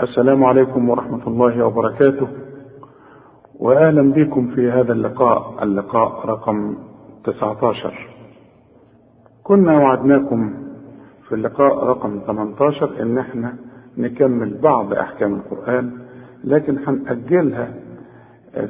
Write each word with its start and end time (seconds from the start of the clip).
السلام 0.00 0.44
عليكم 0.44 0.88
ورحمة 0.88 1.26
الله 1.26 1.66
وبركاته. 1.66 2.28
وأهلا 3.58 4.12
بكم 4.12 4.46
في 4.54 4.70
هذا 4.70 4.92
اللقاء 4.92 5.62
اللقاء 5.62 6.26
رقم 6.26 6.74
19 7.24 8.08
كنا 9.44 9.78
وعدناكم 9.78 10.54
في 11.28 11.34
اللقاء 11.34 11.84
رقم 11.84 12.20
18 12.26 13.02
إن 13.02 13.18
إحنا 13.18 13.54
نكمل 13.98 14.58
بعض 14.62 14.92
أحكام 14.94 15.34
القرآن 15.34 15.90
لكن 16.44 16.78
هنأجلها 16.86 17.74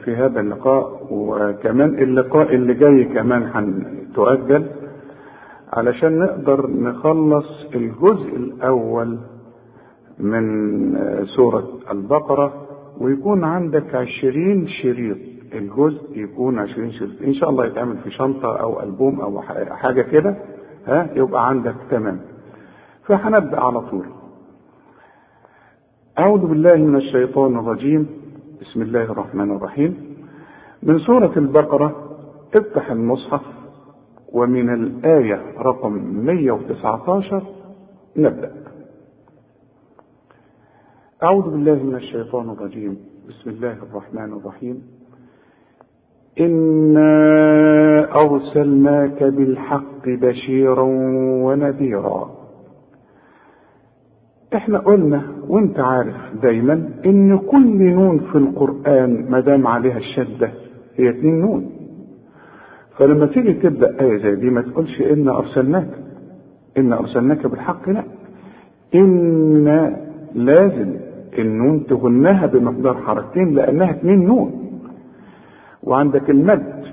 في 0.04 0.16
هذا 0.16 0.40
اللقاء 0.40 1.06
وكمان 1.10 1.88
اللقاء 2.02 2.54
اللي 2.54 2.74
جاي 2.74 3.04
كمان 3.04 3.42
هتؤجل 3.54 4.66
علشان 5.72 6.18
نقدر 6.18 6.66
نخلص 6.70 7.46
الجزء 7.74 8.36
الأول 8.36 9.18
من 10.22 11.24
سورة 11.36 11.68
البقرة 11.90 12.66
ويكون 13.00 13.44
عندك 13.44 13.94
عشرين 13.94 14.68
شريط. 14.68 15.16
الجزء 15.54 16.18
يكون 16.18 16.58
عشرين 16.58 16.92
شريط. 16.92 17.22
إن 17.22 17.34
شاء 17.34 17.50
الله 17.50 17.66
يتعمل 17.66 17.96
في 17.96 18.10
شنطة 18.10 18.56
أو 18.56 18.82
ألبوم 18.82 19.20
أو 19.20 19.42
حاجة 19.70 20.02
كده 20.02 20.36
ها 20.86 21.08
يبقى 21.14 21.48
عندك. 21.48 21.74
تمام. 21.90 22.20
فهنبدأ 23.06 23.60
على 23.60 23.80
طول. 23.80 24.06
أعوذ 26.18 26.46
بالله 26.46 26.76
من 26.76 26.96
الشيطان 26.96 27.58
الرجيم. 27.58 28.06
بسم 28.60 28.82
الله 28.82 29.02
الرحمن 29.02 29.56
الرحيم. 29.56 30.16
من 30.82 30.98
سورة 30.98 31.32
البقرة 31.36 31.96
افتح 32.54 32.90
المصحف 32.90 33.42
ومن 34.32 34.74
الآية 34.74 35.42
رقم 35.58 35.92
119 36.24 37.42
نبدأ. 38.16 38.52
أعوذ 41.22 41.50
بالله 41.50 41.82
من 41.82 41.94
الشيطان 41.94 42.50
الرجيم. 42.50 42.96
بسم 43.28 43.50
الله 43.50 43.72
الرحمن 43.72 44.32
الرحيم. 44.32 44.82
إنا 46.40 47.10
أرسلناك 48.14 49.22
بالحق 49.22 50.04
بشيرا 50.08 50.82
ونذيرا. 51.44 52.30
إحنا 54.54 54.78
قلنا 54.78 55.22
وأنت 55.48 55.78
عارف 55.80 56.16
دايما 56.42 56.88
إن 57.06 57.38
كل 57.38 57.82
نون 57.82 58.18
في 58.18 58.38
القرآن 58.38 59.26
ما 59.30 59.40
دام 59.40 59.66
عليها 59.66 59.98
الشدة 59.98 60.50
هي 60.96 61.10
اتنين 61.10 61.40
نون. 61.40 61.70
فلما 62.98 63.26
تيجي 63.26 63.52
تبدأ 63.52 64.00
آية 64.00 64.16
زي 64.16 64.34
دي 64.34 64.50
ما 64.50 64.62
تقولش 64.62 65.00
إن 65.00 65.28
أرسلناك. 65.28 65.90
إن 66.78 66.92
أرسلناك 66.92 67.46
بالحق 67.46 67.88
لا. 67.88 68.04
إن 68.94 69.96
لازم 70.34 71.11
النون 71.38 71.86
تغنها 71.86 72.46
بمقدار 72.46 72.94
حركتين 72.94 73.54
لأنها 73.54 73.90
اتنين 73.90 74.26
نون. 74.26 74.80
وعندك 75.82 76.30
المد 76.30 76.84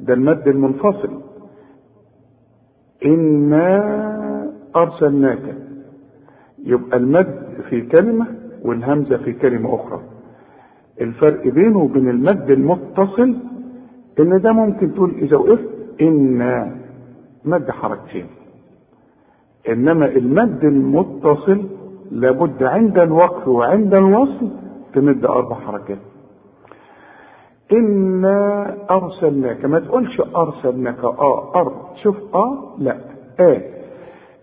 ده 0.00 0.14
المد 0.14 0.48
المنفصل. 0.48 1.10
إنا 3.04 4.52
أرسلناك. 4.76 5.54
يبقى 6.64 6.96
المد 6.98 7.48
في 7.70 7.80
كلمة 7.80 8.26
والهمزة 8.62 9.16
في 9.16 9.32
كلمة 9.32 9.74
أخرى. 9.74 10.00
الفرق 11.00 11.48
بينه 11.48 11.78
وبين 11.78 12.08
المد 12.08 12.50
المتصل 12.50 13.36
إن 14.20 14.40
ده 14.40 14.52
ممكن 14.52 14.94
تقول 14.94 15.10
إذا 15.10 15.36
وقفت 15.36 15.68
إن 16.00 16.70
مد 17.44 17.70
حركتين. 17.70 18.26
إنما 19.68 20.06
المد 20.06 20.64
المتصل 20.64 21.64
لابد 22.10 22.62
عند 22.62 22.98
الوقف 22.98 23.48
وعند 23.48 23.94
الوصل 23.94 24.48
تمد 24.94 25.24
أربع 25.24 25.56
حركات. 25.56 25.98
إنا 27.72 28.76
أرسلناك 28.90 29.64
ما 29.64 29.80
تقولش 29.80 30.20
أرسلناك 30.36 31.04
آه 31.04 31.52
أر 31.60 31.72
شوف 32.02 32.16
آه 32.34 32.74
لا 32.78 32.96
آه 33.40 33.62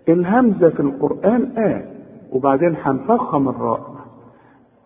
الهمزة 0.10 0.70
في 0.70 0.80
القرآن 0.80 1.52
آه 1.58 1.84
وبعدين 2.32 2.76
هنفخم 2.84 3.50
الراء 3.50 3.96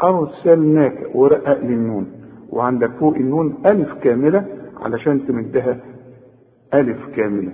أرسلناك 0.03 1.15
ورقق 1.15 1.59
للنون. 1.59 2.11
وعندك 2.49 2.91
فوق 2.99 3.15
النون 3.15 3.57
ألف 3.71 3.93
كاملة 3.93 4.45
علشان 4.81 5.27
تمدها 5.27 5.77
ألف 6.73 7.15
كاملة. 7.15 7.51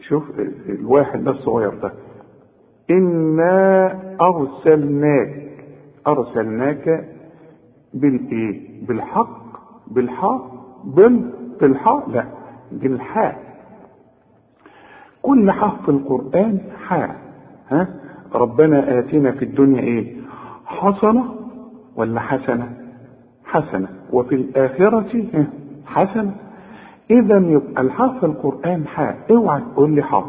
شوف 0.00 0.22
الواحد 0.68 1.24
ده 1.24 1.30
الصغير 1.30 1.74
ده. 1.74 1.92
إنا 2.90 3.92
أرسلناك 4.20 5.42
أرسلناك 6.06 7.04
بالإيه؟ 7.94 8.86
بالحق 8.86 9.46
بالحاء 9.90 10.50
بال 10.84 11.30
بالحاء 11.60 12.10
لا 12.10 12.24
بالحاء 12.72 13.38
كل 15.22 15.50
حرف 15.52 15.88
القرآن 15.88 16.58
حاء 16.86 17.16
ها 17.70 17.88
ربنا 18.34 18.98
آتنا 18.98 19.32
في 19.32 19.44
الدنيا 19.44 19.80
إيه؟ 19.80 20.16
حسنة 20.66 21.24
ولا 21.96 22.20
حسنة؟ 22.20 22.72
حسنة 23.44 23.88
وفي 24.12 24.34
الآخرة 24.34 25.24
حسنة 25.86 26.34
إذا 27.10 27.38
يبقى 27.38 27.82
الحرف 27.82 28.24
القرآن 28.24 28.86
حاء 28.86 29.18
اوعى 29.30 29.60
تقول 29.60 29.90
لي 29.94 30.02
حرف 30.02 30.26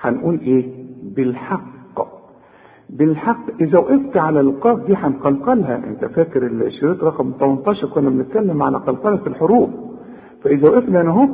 هنقول 0.00 0.40
إيه؟ 0.40 0.79
بالحق. 1.02 1.80
بالحق. 2.90 3.50
إذا 3.60 3.78
وقفت 3.78 4.16
على 4.16 4.40
القاف 4.40 4.86
دي 4.86 4.94
هنقلقلها. 4.94 5.76
أنت 5.76 6.04
فاكر 6.04 6.46
الشريط 6.46 7.04
رقم 7.04 7.32
18 7.40 7.86
كنا 7.86 8.10
بنتكلم 8.10 8.62
على 8.62 8.78
قلقلة 8.78 9.26
الحروف. 9.26 9.70
فإذا 10.44 10.68
وقفنا 10.68 11.00
هنا 11.02 11.10
أهو. 11.10 11.28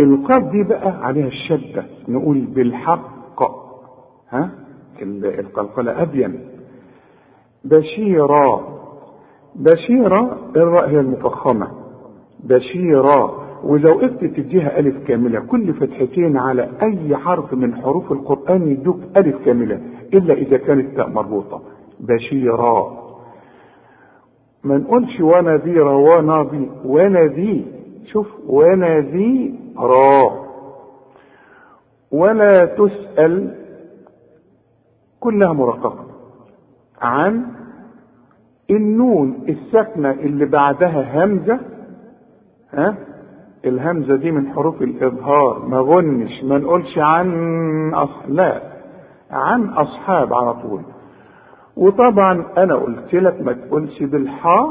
القاف 0.00 0.50
دي 0.52 0.62
بقى 0.62 1.06
عليها 1.06 1.26
الشدة. 1.26 1.84
نقول 2.08 2.40
بالحق. 2.40 3.16
ها؟ 4.30 4.50
القلقلة 5.02 6.02
أبين. 6.02 6.40
بشيرا 7.64 8.76
بشيرا 9.54 10.36
الراء 10.56 10.88
هي 10.88 11.00
المفخمة. 11.00 11.68
بشيرا 12.44 13.45
ولو 13.66 13.96
وقفت 13.96 14.24
تديها 14.24 14.78
ألف 14.78 15.06
كاملة 15.08 15.40
كل 15.40 15.74
فتحتين 15.74 16.36
على 16.36 16.68
أي 16.82 17.16
حرف 17.16 17.54
من 17.54 17.76
حروف 17.76 18.12
القرآن 18.12 18.68
يدوك 18.68 19.00
ألف 19.16 19.44
كاملة 19.44 19.80
إلا 20.14 20.34
إذا 20.34 20.56
كانت 20.56 20.96
تاء 20.96 21.08
مربوطة 21.08 21.62
بشيرا 22.00 23.06
ما 24.64 24.78
نقولش 24.78 25.20
ونذيرا 25.20 25.92
ونذي 25.92 26.70
ونذي 26.84 27.64
شوف 28.12 28.26
ونذي 28.48 29.54
را. 29.78 30.46
ولا 32.12 32.64
تسأل 32.64 33.54
كلها 35.20 35.52
مرققة. 35.52 36.06
عن 37.02 37.46
النون 38.70 39.44
الساكنة 39.48 40.10
اللي 40.10 40.44
بعدها 40.44 41.24
همزة 41.24 41.60
ها؟ 42.72 42.96
الهمزة 43.66 44.16
دي 44.16 44.30
من 44.30 44.52
حروف 44.52 44.82
الإظهار. 44.82 45.62
ما 45.68 45.78
غنش 45.80 46.44
ما 46.44 46.58
نقولش 46.58 46.98
عن 46.98 47.28
أص... 47.94 48.10
لا 48.28 48.62
عن 49.30 49.68
أصحاب 49.68 50.34
على 50.34 50.54
طول. 50.54 50.80
وطبعا 51.76 52.44
أنا 52.58 52.74
قلت 52.74 53.14
لك 53.14 53.42
ما 53.42 53.52
تقولش 53.52 54.02
بالحاء 54.02 54.68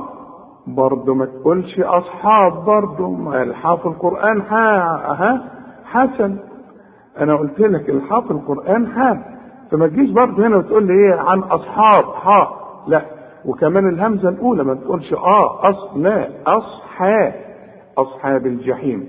برضه 0.67 1.13
ما 1.13 1.25
تقولش 1.25 1.79
أصحاب 1.79 2.65
برضه 2.65 3.41
الحاء 3.41 3.75
في 3.75 3.85
القرآن 3.85 4.41
حاء 4.43 5.13
ها 5.13 5.43
حسن. 5.85 6.37
أنا 7.19 7.35
قلت 7.35 7.59
لك 7.59 7.89
الحاء 7.89 8.21
في 8.21 8.31
القرآن 8.31 8.87
حاء 8.87 9.35
فما 9.71 9.87
تجيش 9.87 10.09
برضه 10.11 10.47
هنا 10.47 10.57
وتقول 10.57 10.87
لي 10.87 10.93
إيه 10.93 11.19
عن 11.19 11.39
أصحاب 11.39 12.03
حاء 12.15 12.65
لا. 12.87 13.01
وكمان 13.45 13.89
الهمزة 13.89 14.29
الأولى 14.29 14.63
ما 14.63 14.73
تقولش 14.73 15.13
آه 15.13 15.69
أص 15.69 15.97
لا 15.97 16.29
أصحاب. 16.47 17.33
أصحاب 17.97 18.45
الجحيم. 18.45 19.07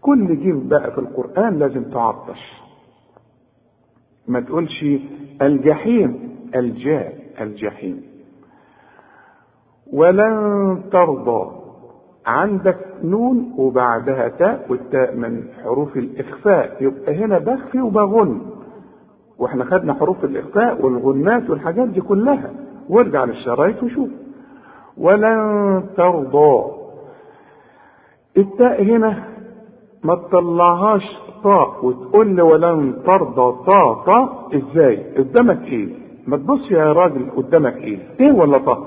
كل 0.00 0.36
جيم 0.40 0.68
بقى 0.68 0.90
في 0.92 0.98
القرآن 0.98 1.58
لازم 1.58 1.82
تعطش. 1.84 2.60
ما 4.28 4.40
تقولش 4.40 4.84
الجحيم 5.42 6.36
الجاء 6.54 7.14
الجحيم. 7.40 8.02
ولن 9.92 10.82
ترضى. 10.92 11.50
عندك 12.26 12.78
نون 13.04 13.54
وبعدها 13.56 14.28
تاء 14.28 14.66
والتاء 14.68 15.16
من 15.16 15.44
حروف 15.64 15.96
الإخفاء. 15.96 16.76
يبقى 16.80 17.14
هنا 17.16 17.38
بخفي 17.38 17.80
وبغن. 17.80 18.40
وإحنا 19.38 19.64
خدنا 19.64 19.94
حروف 19.94 20.24
الإخفاء 20.24 20.84
والغنات 20.86 21.50
والحاجات 21.50 21.88
دي 21.88 22.00
كلها. 22.00 22.50
وارجع 22.88 23.24
للشرايط 23.24 23.82
وشوف. 23.82 24.08
ولن 24.96 25.84
ترضى. 25.96 26.79
التاء 28.36 28.82
هنا 28.82 29.24
ما 30.04 30.14
تطلعهاش 30.14 31.02
طاء 31.44 31.84
وتقول 31.86 32.36
لي 32.36 32.42
ولن 32.42 32.94
ترضى 33.06 33.64
طاء 33.66 33.94
طاء 33.94 34.48
إزاي؟ 34.54 34.96
قدامك 35.18 35.62
إيه؟ 35.62 35.88
ما 36.26 36.36
تبص 36.36 36.70
يا 36.70 36.92
راجل 36.92 37.30
قدامك 37.36 37.76
إيه؟ 37.76 37.98
إيه 38.20 38.32
ولا 38.32 38.58
طه 38.58 38.86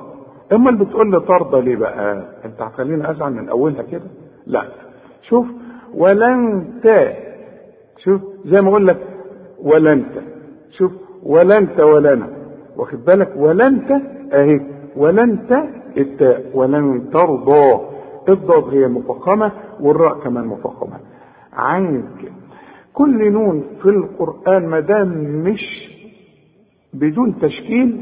امال 0.53 0.75
بتقول 0.75 1.11
لي 1.11 1.19
ترضى 1.19 1.61
ليه 1.61 1.75
بقى؟ 1.75 2.23
انت 2.45 2.61
هتخليني 2.61 3.11
ازعل 3.11 3.33
من 3.33 3.49
اولها 3.49 3.81
كده؟ 3.81 4.03
لا. 4.47 4.63
شوف 5.29 5.45
ولن 5.95 6.65
ت 6.83 6.87
شوف 8.03 8.21
زي 8.45 8.61
ما 8.61 8.69
أقول 8.69 8.87
لك 8.87 8.97
ولا 9.63 9.93
انت. 9.93 10.11
شوف 10.77 10.91
ولا 11.23 11.57
انت 11.57 11.79
ولا 11.79 12.13
أنا. 12.13 12.27
واخد 12.77 13.05
بالك؟ 13.05 13.33
ولا 13.37 13.67
انت 13.67 13.91
اهي. 14.33 14.61
ولا 14.97 15.23
انت 15.23 15.51
التاء 15.97 16.45
ولن 16.53 17.09
ترضى 17.13 17.79
الضاد 18.29 18.63
هي 18.73 18.87
مفخمة 18.87 19.51
والراء 19.79 20.19
كمان 20.19 20.47
مفخمة. 20.47 20.99
عنك 21.53 22.31
كل 22.93 23.31
نون 23.31 23.63
في 23.81 23.89
القرآن 23.89 24.67
ما 24.67 24.79
دام 24.79 25.07
مش 25.43 25.89
بدون 26.93 27.39
تشكيل 27.39 28.01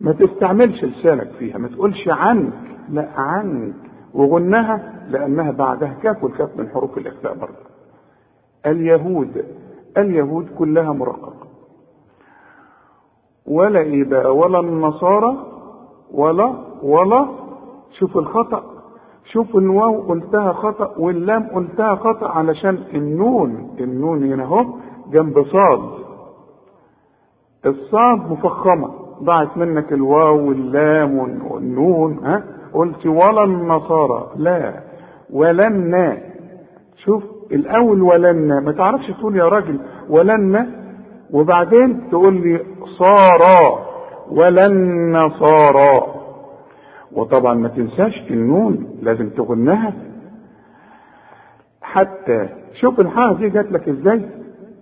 ما 0.00 0.12
تستعملش 0.12 0.84
لسانك 0.84 1.30
فيها 1.38 1.58
ما 1.58 1.68
تقولش 1.68 2.08
عنك 2.08 2.52
لا 2.88 3.08
عنك. 3.16 3.74
وغنها 4.14 5.04
لأنها 5.10 5.50
بعدها 5.50 5.96
كاف 6.02 6.24
والكاف 6.24 6.56
من 6.56 6.68
حروف 6.68 6.98
الإخفاء 6.98 7.34
برضه. 7.34 7.56
اليهود 8.66 9.44
اليهود 9.98 10.48
كلها 10.58 10.92
مرققة. 10.92 11.46
ولا 13.46 13.80
إيه 13.80 14.04
بقى 14.04 14.36
ولا 14.36 14.60
النصارى 14.60 15.46
ولا 16.12 16.54
ولا 16.82 17.28
شوف 17.98 18.16
الخطأ 18.18 18.71
شوف 19.24 19.56
الواو 19.56 20.00
قلتها 20.00 20.52
خطأ 20.52 20.94
واللام 20.98 21.42
قلتها 21.54 21.94
خطأ 21.94 22.28
علشان 22.28 22.78
النون 22.94 23.70
النون 23.80 24.32
هنا 24.32 24.44
أهو 24.44 24.64
جنب 25.12 25.42
صاد. 25.42 25.80
الصاد 27.66 28.30
مفخمة. 28.30 28.90
ضاعت 29.22 29.56
منك 29.56 29.92
الواو 29.92 30.48
واللام 30.48 31.18
والنون 31.50 32.18
ها؟ 32.24 32.44
قلت 32.74 33.06
ولا 33.06 33.44
النصارى 33.44 34.30
لا. 34.36 34.74
ولن. 35.32 36.18
شوف 37.04 37.22
الأول 37.52 38.02
ولن. 38.02 38.64
ما 38.64 38.72
تعرفش 38.72 39.10
تقول 39.10 39.36
يا 39.36 39.44
راجل 39.48 39.78
ولن. 40.08 40.66
وبعدين 41.32 42.10
تقول 42.10 42.34
لي 42.34 42.60
صارا 42.98 43.78
ولن 44.30 45.30
صارا 45.30 46.21
وطبعا 47.14 47.54
ما 47.54 47.68
تنساش 47.68 48.30
النون 48.30 48.98
لازم 49.02 49.28
تغنها 49.30 49.92
حتى 51.82 52.48
شوف 52.80 53.00
الحاء 53.00 53.32
دي 53.34 53.48
جات 53.48 53.72
لك 53.72 53.88
إزاي؟ 53.88 54.20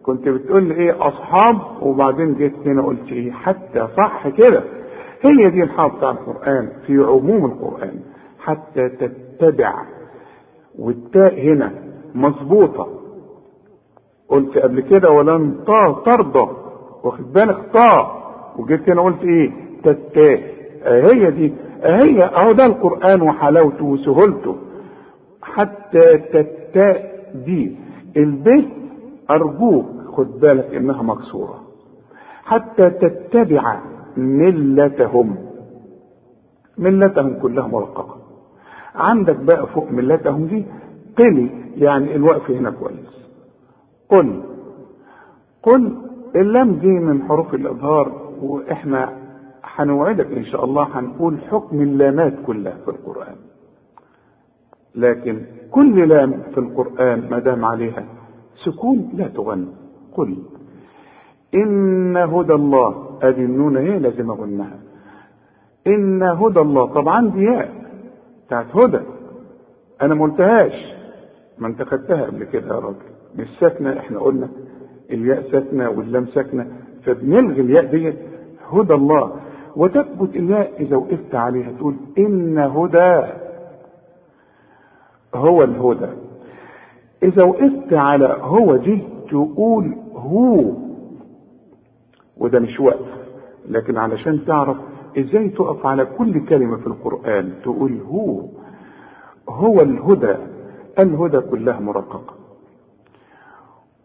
كنت 0.03 0.29
بتقول 0.29 0.63
لي 0.65 0.75
إيه؟ 0.75 1.09
أصحاب 1.09 1.57
وبعدين 1.83 2.35
جيت 2.35 2.55
هنا 2.67 2.83
قلت 2.83 3.13
إيه؟ 3.13 3.33
حتى 3.33 3.89
صح 3.97 4.29
كده. 4.29 4.63
هي 5.31 5.51
دي 5.51 5.63
الحاء 5.63 5.89
بتاع 5.97 6.11
القرآن 6.11 6.69
في 6.87 6.97
عموم 6.97 7.45
القرآن. 7.45 8.01
حتى 8.39 8.89
تتبع. 8.89 9.75
والتاء 10.79 11.41
هنا 11.41 11.73
مظبوطة. 12.15 12.89
قلت 14.29 14.59
قبل 14.59 14.81
كده 14.81 15.11
ولن 15.11 15.55
ترضى. 16.07 16.51
واخد 17.05 17.33
بالك؟ 17.33 17.59
طا 17.73 18.23
وجيت 18.59 18.89
هنا 18.91 19.03
قلت 19.03 19.23
إيه؟ 19.25 19.51
تتاء 19.85 20.41
هي 21.15 21.31
دي 21.31 21.53
هي 21.85 22.25
أهو 22.25 22.49
ده 22.53 22.65
القرآن 22.67 23.23
وحلاوته 23.23 23.85
وسهولته. 23.85 24.57
حتى 25.43 26.01
تتاء 26.33 27.11
دي 27.35 27.77
البيت 28.17 28.69
أرجوك 29.31 29.87
خد 30.17 30.41
بالك 30.41 30.75
إنها 30.75 31.03
مكسورة. 31.03 31.61
حتى 32.45 32.91
تتبع 32.91 33.81
ملتهم. 34.17 35.37
ملتهم 36.79 37.39
كلها 37.43 37.67
مرققه 37.67 38.17
عندك 38.95 39.37
بقى 39.37 39.67
فوق 39.67 39.91
ملتهم 39.91 40.47
دي 40.47 40.65
قل 41.19 41.49
يعني 41.77 42.17
الوقف 42.17 42.51
هنا 42.51 42.71
كويس. 42.71 43.29
قل. 44.09 44.43
قل 45.63 45.93
اللام 46.37 46.73
دي 46.75 46.87
من 46.89 47.23
حروف 47.29 47.55
الإظهار 47.55 48.13
وإحنا 48.43 49.13
هنوعدك 49.65 50.27
إن 50.33 50.45
شاء 50.45 50.65
الله 50.65 50.99
هنقول 50.99 51.39
حكم 51.51 51.81
اللامات 51.81 52.35
كلها 52.47 52.77
في 52.85 52.89
القرآن. 52.91 53.37
لكن 54.95 55.43
كل 55.71 56.09
لام 56.09 56.43
في 56.55 56.59
القرآن 56.61 57.29
ما 57.31 57.39
دام 57.39 57.65
عليها 57.65 58.05
سكون 58.65 59.11
لا 59.15 59.29
تغنى 59.29 59.67
قل 60.15 60.37
إن 61.55 62.17
هدى 62.17 62.53
الله 62.53 63.19
ادي 63.23 63.45
النون 63.45 63.77
هي 63.77 63.99
لازم 63.99 64.31
اغنها 64.31 64.79
إن 65.87 66.23
هدى 66.23 66.61
الله 66.61 66.87
طبعا 66.87 67.29
دي 67.31 67.43
ياء 67.45 67.71
بتاعت 68.47 68.77
هدى. 68.77 69.01
أنا 70.03 70.15
ما 70.15 70.25
قلتهاش. 70.25 70.73
ما 71.59 71.67
انت 71.69 71.83
خدتها 71.83 72.25
قبل 72.27 72.45
كده 72.45 72.75
يا 72.75 72.81
راجل. 72.81 72.97
مش 73.37 73.47
ساكنة 73.61 73.99
إحنا 73.99 74.19
قلنا 74.19 74.49
الياء 75.11 75.51
ساكنة 75.53 75.91
واللام 75.91 76.27
ساكنة. 76.27 76.67
فبنلغي 77.05 77.61
الياء 77.61 77.85
ديت. 77.85 78.17
هدى 78.73 78.95
الله. 78.95 79.33
وتثبت 79.77 80.37
الياء 80.37 80.73
إذا 80.83 80.97
وقفت 80.97 81.35
عليها 81.35 81.73
تقول 81.73 81.97
إن 82.19 82.59
هدى. 82.59 83.23
هو 85.35 85.63
الهدى. 85.63 86.13
إذا 87.23 87.45
وقفت 87.47 87.93
على 87.93 88.37
هو 88.41 88.77
دي 88.77 89.03
تقول 89.31 89.97
هو. 90.15 90.73
وده 92.37 92.61
مش 92.61 92.81
وقف. 92.81 93.09
لكن 93.69 93.97
علشان 93.97 94.45
تعرف 94.47 94.77
إزاي 95.19 95.49
تقف 95.49 95.87
على 95.87 96.07
كل 96.07 96.47
كلمة 96.47 96.77
في 96.77 96.87
القرآن 96.87 97.53
تقول 97.63 98.01
هو. 98.01 98.43
هو 99.49 99.81
الهدى. 99.81 100.35
الهدى 101.03 101.41
كلها 101.41 101.81
مرققة. 101.81 102.35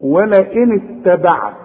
ولئن 0.02 0.72
اتبعت 0.74 1.65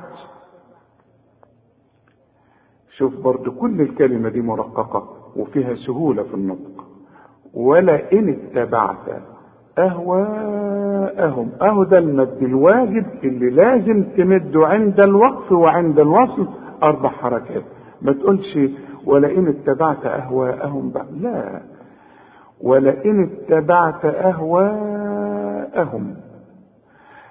شوف 3.01 3.21
برضو 3.25 3.51
كل 3.53 3.81
الكلمة 3.81 4.29
دي 4.29 4.41
مرققة 4.43 5.09
وفيها 5.37 5.75
سهولة 5.75 6.23
في 6.23 6.35
النطق. 6.35 6.85
ولئن 7.55 8.29
اتبعت 8.29 8.97
أهواءهم. 9.79 11.51
أهو 11.63 11.85
ده 11.85 11.99
المد 11.99 12.43
الواجب 12.43 13.07
اللي 13.25 13.51
لازم 13.51 14.03
تمده 14.17 14.67
عند 14.67 15.01
الوقف 15.01 15.53
وعند 15.53 15.99
الوصل 16.01 16.47
أربع 16.83 17.09
حركات. 17.09 17.63
ما 18.03 18.13
تقولش 18.13 18.59
ولئن 19.07 19.49
اتبعت 19.49 20.07
أهواءهم 20.07 20.91
بقى. 20.91 21.07
لا. 21.21 21.61
ولئن 22.63 23.23
اتبعت 23.23 24.05
أهواءهم. 24.05 26.15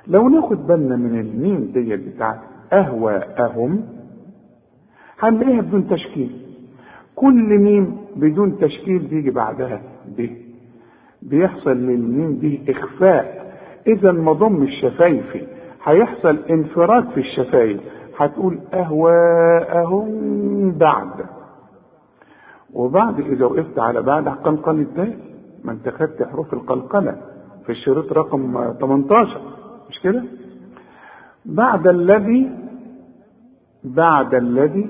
لو 0.08 0.30
ناخد 0.30 0.68
بالنا 0.68 0.96
من 0.96 1.20
الميم 1.20 1.72
دي 1.74 1.96
بتاعت 1.98 2.40
أهواءهم 2.74 3.84
هنلاقيها 5.20 5.62
بدون 5.62 5.88
تشكيل؟ 5.90 6.32
كل 7.16 7.58
ميم 7.58 7.98
بدون 8.16 8.58
تشكيل 8.60 9.00
بيجي 9.00 9.32
بعدها 9.32 9.82
ب. 10.18 10.28
بيحصل 11.22 11.72
للميم 11.78 12.34
دي 12.40 12.62
إخفاء. 12.72 13.56
اذا 13.88 14.12
ما 14.12 14.34
ضم 14.34 14.64
الشفايفي 14.64 15.48
هيحصل 15.84 16.38
انفراد 16.50 17.10
في 17.10 17.20
الشفايف. 17.20 17.82
هتقول 18.18 18.60
أهواءهم 18.74 20.10
بعد. 20.72 21.10
وبعد 22.74 23.20
إذا 23.20 23.46
وقفت 23.46 23.80
على 23.80 24.02
بعد 24.02 24.28
قلقل 24.30 24.80
الدال. 24.80 25.14
ما 25.64 25.72
أنت 25.72 25.90
خدت 25.90 26.24
حروف 26.24 26.54
القلقلة 26.54 27.16
في 27.66 27.70
الشريط 27.72 28.14
رقم 28.14 28.74
18 28.80 29.42
مش 29.90 30.00
كده؟ 30.00 30.24
بعد 31.46 31.88
الذي 31.88 32.50
بعد 33.84 34.34
الذي 34.36 34.90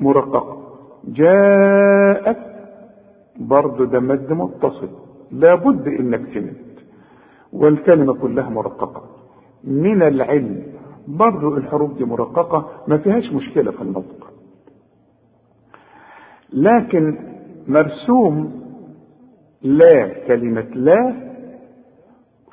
مرقق. 0.00 0.56
جاءت 1.04 2.38
برضه 3.36 3.84
ده 3.86 4.00
مد 4.00 4.32
متصل 4.32 4.88
لابد 5.32 5.88
إنك 5.88 6.34
تمد 6.34 6.56
والكلمة 7.52 8.14
كلها 8.14 8.48
مرققة. 8.50 9.02
من 9.64 10.02
العلم. 10.02 10.62
برضه 11.08 11.56
الحروف 11.56 11.96
دي 11.98 12.04
مرققة. 12.04 12.70
ما 12.88 12.98
فيهاش 12.98 13.32
مشكلة 13.32 13.70
في 13.70 13.82
النطق 13.82 14.32
لكن 16.52 17.18
مرسوم 17.68 18.62
لا 19.62 20.08
كلمة 20.26 20.66
لا 20.74 21.14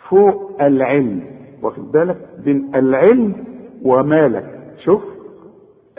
فوق 0.10 0.62
العلم. 0.62 1.24
واخد 1.62 1.92
بالك؟ 1.92 2.18
بين 2.44 2.76
العلم 2.76 3.46
ومالك. 3.86 4.74
شوف. 4.86 5.12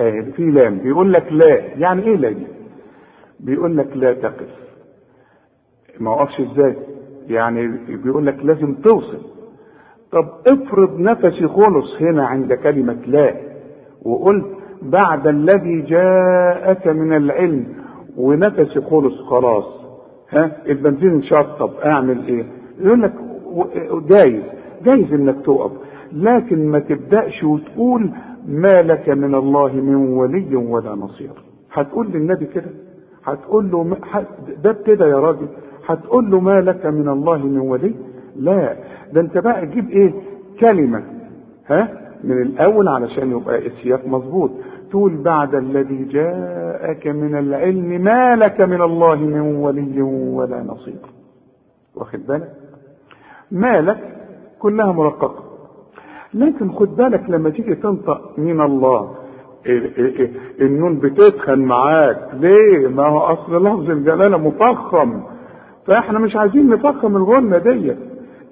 آه 0.01 0.21
في 0.37 0.43
لام. 0.51 0.79
بيقول 0.79 1.13
لك 1.13 1.33
لا. 1.33 1.61
يعني 1.77 2.03
إيه 2.03 2.17
لا 2.17 2.31
دي 2.31 2.47
بيقول 3.41 3.77
لك 3.77 3.97
لا 3.97 4.13
تقف. 4.13 4.49
ما 6.01 6.11
وقفش 6.11 6.41
إزاي؟ 6.41 6.77
يعني 7.29 7.69
بيقول 8.05 8.27
لك 8.27 8.45
لازم 8.45 8.75
توصل. 8.75 9.19
طب 10.13 10.29
افرض 10.47 10.99
نفسي 11.01 11.49
خلص 11.49 12.01
هنا 12.03 12.27
عند 12.27 12.53
كلمة 12.53 12.99
لا 13.07 13.35
وقلت 14.03 14.45
بعد 14.83 15.27
الذي 15.27 15.81
جاءك 15.81 16.87
من 16.87 17.17
العلم 17.17 17.67
ونفسي 18.17 18.81
خلص 18.81 19.21
خلاص 19.31 19.65
ها؟ 20.31 20.53
البنزين 20.67 21.23
شطب 21.23 21.71
أعمل 21.85 22.27
إيه؟ 22.27 22.47
يقول 22.81 23.03
لك 23.03 23.13
جايز. 24.11 24.43
جايز 24.85 25.13
إنك 25.13 25.45
تقف. 25.45 25.73
لكن 26.13 26.67
ما 26.69 26.79
تبدأش 26.79 27.45
وتقول 27.45 28.11
ما 28.45 28.83
لك 28.83 29.09
من 29.09 29.35
الله 29.35 29.73
من 29.73 29.95
ولي 29.95 30.57
ولا 30.57 30.95
نصير. 30.95 31.31
هتقول 31.73 32.07
للنبي 32.13 32.47
كده. 32.47 32.71
هتقول 33.25 33.71
له 33.71 33.97
ده 34.65 34.73
كده 34.87 35.07
يا 35.07 35.17
راجل. 35.21 35.49
هتقول 35.87 36.31
له 36.31 36.41
ما 36.41 36.61
لك 36.61 36.87
من 36.87 37.09
الله 37.09 37.39
من 37.39 37.59
ولي؟ 37.59 37.95
لا. 38.37 38.77
ده 39.13 39.21
انت 39.21 39.39
بقى 39.39 39.67
تجيب 39.67 39.91
إيه؟ 39.91 40.13
كلمة. 40.61 41.03
ها؟ 41.67 41.89
من 42.25 42.43
الأول 42.43 42.89
علشان 42.89 43.31
يبقى 43.31 43.67
السياق 43.67 44.07
مظبوط. 44.07 44.51
تقول 44.91 45.17
بعد 45.23 45.55
الذي 45.55 46.05
جاءك 46.05 47.07
من 47.07 47.39
العلم 47.39 47.89
ما 48.05 48.37
لك 48.37 48.61
من 48.61 48.83
الله 48.83 49.15
من 49.15 49.41
ولي 49.41 50.03
ولا 50.03 50.63
نصير. 50.63 50.99
واخد 51.95 52.27
بالك؟ 52.27 52.53
مالك 53.51 53.99
كلها 54.59 54.93
مرققه 54.93 55.45
لكن 56.35 56.71
خد 56.73 56.97
بالك 56.97 57.25
لما 57.29 57.51
تيجي 57.51 57.75
تنطق 57.75 58.39
من 58.39 58.61
الله 58.61 59.11
النون 60.61 60.99
بتدخل 60.99 61.61
معاك. 61.61 62.19
ليه؟ 62.41 62.89
ما 62.89 63.07
هو 63.07 63.19
أصل 63.19 63.67
لفظ 63.67 63.91
الجلالة 63.91 64.39
مفخم. 64.39 65.21
فإحنا 65.87 66.19
مش 66.19 66.37
عايزين 66.37 66.69
نفخم 66.69 67.17
الغنة 67.17 67.59
ديت. 67.59 67.97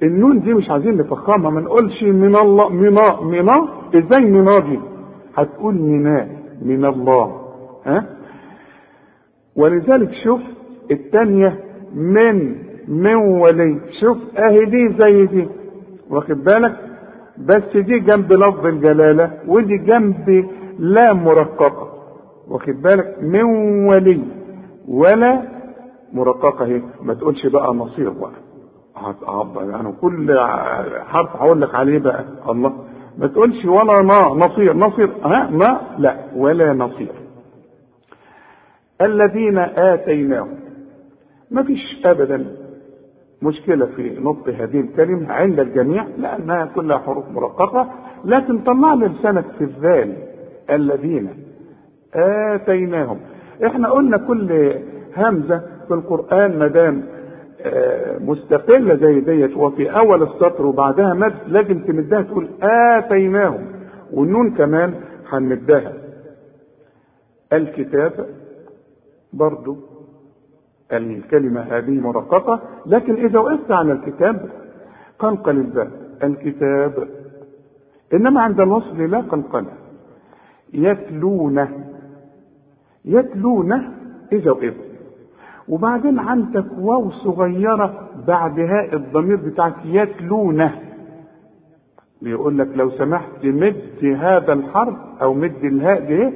النون 0.02 0.40
دي 0.40 0.54
مش 0.54 0.70
عايزين 0.70 0.96
نفخمها. 0.96 1.50
ما 1.50 1.60
نقولش 1.60 2.02
من 2.02 2.36
الله 2.36 2.68
منا 2.68 3.20
منا 3.20 3.68
إزاي 3.94 4.24
منا 4.30 4.58
دي؟ 4.58 4.80
هتقول 5.36 5.74
منا 5.74 6.28
من 6.62 6.84
الله. 6.84 7.40
ها؟ 7.86 8.06
ولذلك 9.56 10.10
شوف 10.24 10.40
الثانية 10.90 11.58
من 11.94 12.54
من 12.88 13.14
ولي. 13.14 13.80
شوف 14.00 14.18
أهي 14.38 14.64
دي 14.64 14.88
زي 14.98 15.26
دي. 15.26 15.48
واخد 16.10 16.44
بالك؟ 16.44 16.91
بس 17.46 17.76
دي 17.76 17.98
جنب 17.98 18.32
لفظ 18.32 18.66
الجلالة 18.66 19.30
ودي 19.46 19.76
جنب 19.78 20.50
لا 20.78 21.12
مرققة. 21.12 21.88
واخد 22.48 22.82
بالك؟ 22.82 23.16
من 23.20 23.42
ولي 23.88 24.20
ولا 24.88 25.42
مرققة 26.12 26.64
اهي 26.64 26.82
ما 27.02 27.14
تقولش 27.14 27.46
بقى 27.46 27.74
نصير 27.74 28.10
بقى. 28.10 28.30
أنا 29.80 29.94
كل 30.00 30.38
حرف 31.06 31.36
هقول 31.36 31.60
لك 31.60 31.74
عليه 31.74 31.98
بقى. 31.98 32.24
الله. 32.48 32.72
ما 33.18 33.26
تقولش 33.26 33.64
ولا 33.64 34.02
ما 34.02 34.46
نصير. 34.46 34.76
نصير. 34.76 35.10
ها؟ 35.24 35.50
ما؟ 35.50 35.80
لا. 35.98 36.16
ولا 36.36 36.72
نصير. 36.72 37.12
الذين 39.00 39.58
آتيناهم. 39.58 40.54
ما 41.50 41.62
فيش 41.62 41.80
أبدا. 42.04 42.46
مشكلة 43.42 43.86
في 43.86 44.18
نطق 44.20 44.48
هذه 44.48 44.80
الكلمة 44.80 45.32
عند 45.32 45.60
الجميع 45.60 46.06
لأنها 46.18 46.64
كلها 46.74 46.98
حروف 46.98 47.28
مرققة 47.30 47.90
لكن 48.24 48.58
طلع 48.58 48.94
لسانك 48.94 49.44
في 49.58 49.64
الذال 49.64 50.16
الذين 50.70 51.28
آتيناهم. 52.14 53.18
إحنا 53.66 53.90
قلنا 53.90 54.16
كل 54.18 54.72
همزة 55.16 55.58
في 55.88 55.94
القرآن 55.94 56.58
ما 56.58 56.66
دام 56.68 57.02
مستقلة 58.20 58.94
زي 58.94 59.20
ديت 59.20 59.56
وفي 59.56 59.90
أول 59.90 60.22
السطر 60.22 60.66
وبعدها 60.66 61.14
مد 61.14 61.34
لازم 61.46 61.78
تمدها 61.84 62.22
تقول 62.22 62.48
آتيناهم 62.62 63.66
والنون 64.12 64.50
كمان 64.54 64.94
هنمدها. 65.28 65.92
الكتاب 67.52 68.26
برضو 69.32 69.76
الكلمة 70.96 71.60
هذه 71.60 72.00
مرققة 72.00 72.60
لكن 72.86 73.14
إذا 73.14 73.38
وقفت 73.38 73.70
على 73.70 73.92
الكتاب 73.92 74.50
قلقل 75.18 75.56
الباء 75.56 75.90
الكتاب. 76.22 77.08
إنما 78.14 78.40
عند 78.40 78.60
الوصل 78.60 79.02
لا 79.10 79.18
قلقلة 79.20 79.72
يتلونه 80.74 81.68
يتلونه 83.04 83.90
إذا 84.32 84.50
وقفت 84.50 84.92
وبعدين 85.68 86.18
عندك 86.18 86.64
واو 86.78 87.10
صغيرة 87.10 88.08
بعد 88.26 88.60
هاء 88.60 88.94
الضمير 88.94 89.36
بتاعك 89.36 89.74
يتلونه 89.84 90.78
بيقول 92.22 92.58
لك 92.58 92.68
لو 92.76 92.90
سمحت 92.90 93.44
مد 93.44 94.16
هذا 94.20 94.52
الحرف 94.52 94.94
أو 95.22 95.34
مد 95.34 95.64
الهاء 95.64 96.00
دي 96.06 96.32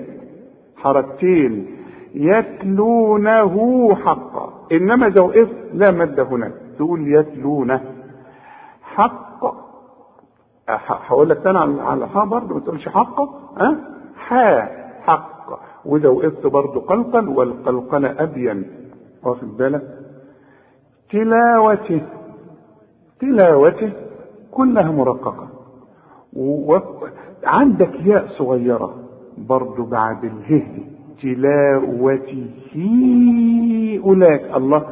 حركتين. 0.77 1.67
يتلونه 2.15 3.95
حقا. 3.95 4.46
إنما 4.73 5.07
اذا 5.07 5.23
وقفت 5.23 5.57
لا 5.73 5.91
مد 5.91 6.21
هناك. 6.21 6.53
تقول 6.79 7.09
يتلونه 7.09 7.81
حق 8.83 9.45
هقول 10.69 11.29
لك 11.29 11.43
تاني 11.43 11.59
على 11.59 12.05
الحاء 12.05 12.25
برضه 12.27 12.55
ما 12.55 12.61
تقولش 12.61 12.89
حقا 12.89 13.25
ها؟ 13.57 13.77
حاء 14.17 14.93
حق. 15.03 15.61
واذا 15.85 16.09
وقفت 16.09 16.47
برضه 16.47 16.81
قلقل 16.81 17.29
والقلقله 17.29 18.23
أبين. 18.23 18.65
واخد 19.25 19.57
بالك؟ 19.57 19.83
تلاوته. 21.11 22.03
تلاوته 23.21 23.93
كلها 24.53 24.91
مرققة. 24.91 25.49
وعندك 26.37 27.95
ياء 27.95 28.29
صغيرة 28.39 28.95
برضو 29.39 29.85
بعد 29.85 30.25
اله 30.25 30.96
تلاوته 31.23 32.47
أولئك. 34.05 34.57
الله 34.57 34.83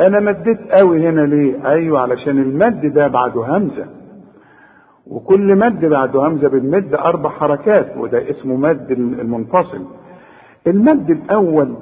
أنا 0.00 0.20
مديت 0.20 0.58
قوي 0.72 1.08
هنا 1.08 1.20
ليه؟ 1.20 1.68
أيوة 1.70 2.00
علشان 2.00 2.38
المد 2.38 2.86
ده 2.86 3.08
بعده 3.08 3.56
همزة. 3.56 3.86
وكل 5.06 5.56
مد 5.58 5.84
بعده 5.84 6.28
همزة 6.28 6.48
بنمد 6.48 6.94
أربع 6.94 7.30
حركات 7.30 7.96
وده 7.96 8.30
اسمه 8.30 8.56
مد 8.56 8.90
المنفصل. 8.90 9.84
المد 10.66 11.10
الأول 11.10 11.74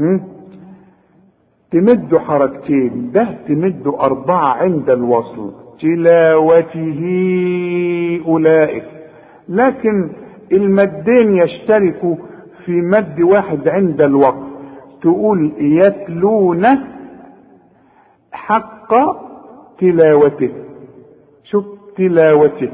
هم؟ 0.00 0.20
تمد 1.70 2.16
حركتين 2.16 3.10
ده 3.12 3.28
تمد 3.48 3.86
أربعة 3.86 4.52
عند 4.54 4.90
الوصل. 4.90 5.52
تلاوته 5.80 7.00
أولئك. 8.26 8.84
لكن 9.48 10.10
المدين 10.52 11.36
يشتركوا 11.36 12.16
في 12.66 12.72
مد 12.72 13.20
واحد 13.20 13.68
عند 13.68 14.00
الوقف 14.00 14.46
تقول 15.02 15.52
يتلون 15.58 16.66
حق 18.32 18.94
تلاوته. 19.78 20.50
شوف 21.44 21.64
تلاوته. 21.96 22.72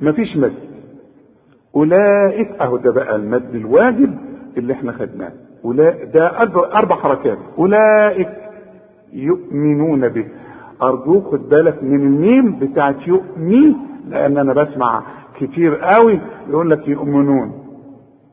مفيش 0.00 0.36
مد. 0.36 0.52
أولئك 1.76 2.48
أهو 2.60 2.76
ده 2.76 2.92
بقى 2.92 3.16
المد 3.16 3.54
الواجب 3.54 4.18
اللي 4.56 4.72
إحنا 4.72 4.92
خدناه. 4.92 5.32
أولئك 5.64 6.08
ده 6.14 6.38
أربع 6.78 6.96
حركات. 6.96 7.38
أولئك 7.58 8.28
يؤمنون 9.12 10.08
به. 10.08 10.26
أرجوك 10.82 11.24
خد 11.24 11.48
بالك 11.48 11.82
من 11.82 12.00
الميم 12.00 12.58
بتاعت 12.58 13.08
يؤمن 13.08 13.74
لأن 14.08 14.38
أنا 14.38 14.52
بسمع 14.52 15.02
كتير 15.40 15.74
قوي 15.76 16.20
يقول 16.48 16.70
لك 16.70 16.88
يؤمنون. 16.88 17.63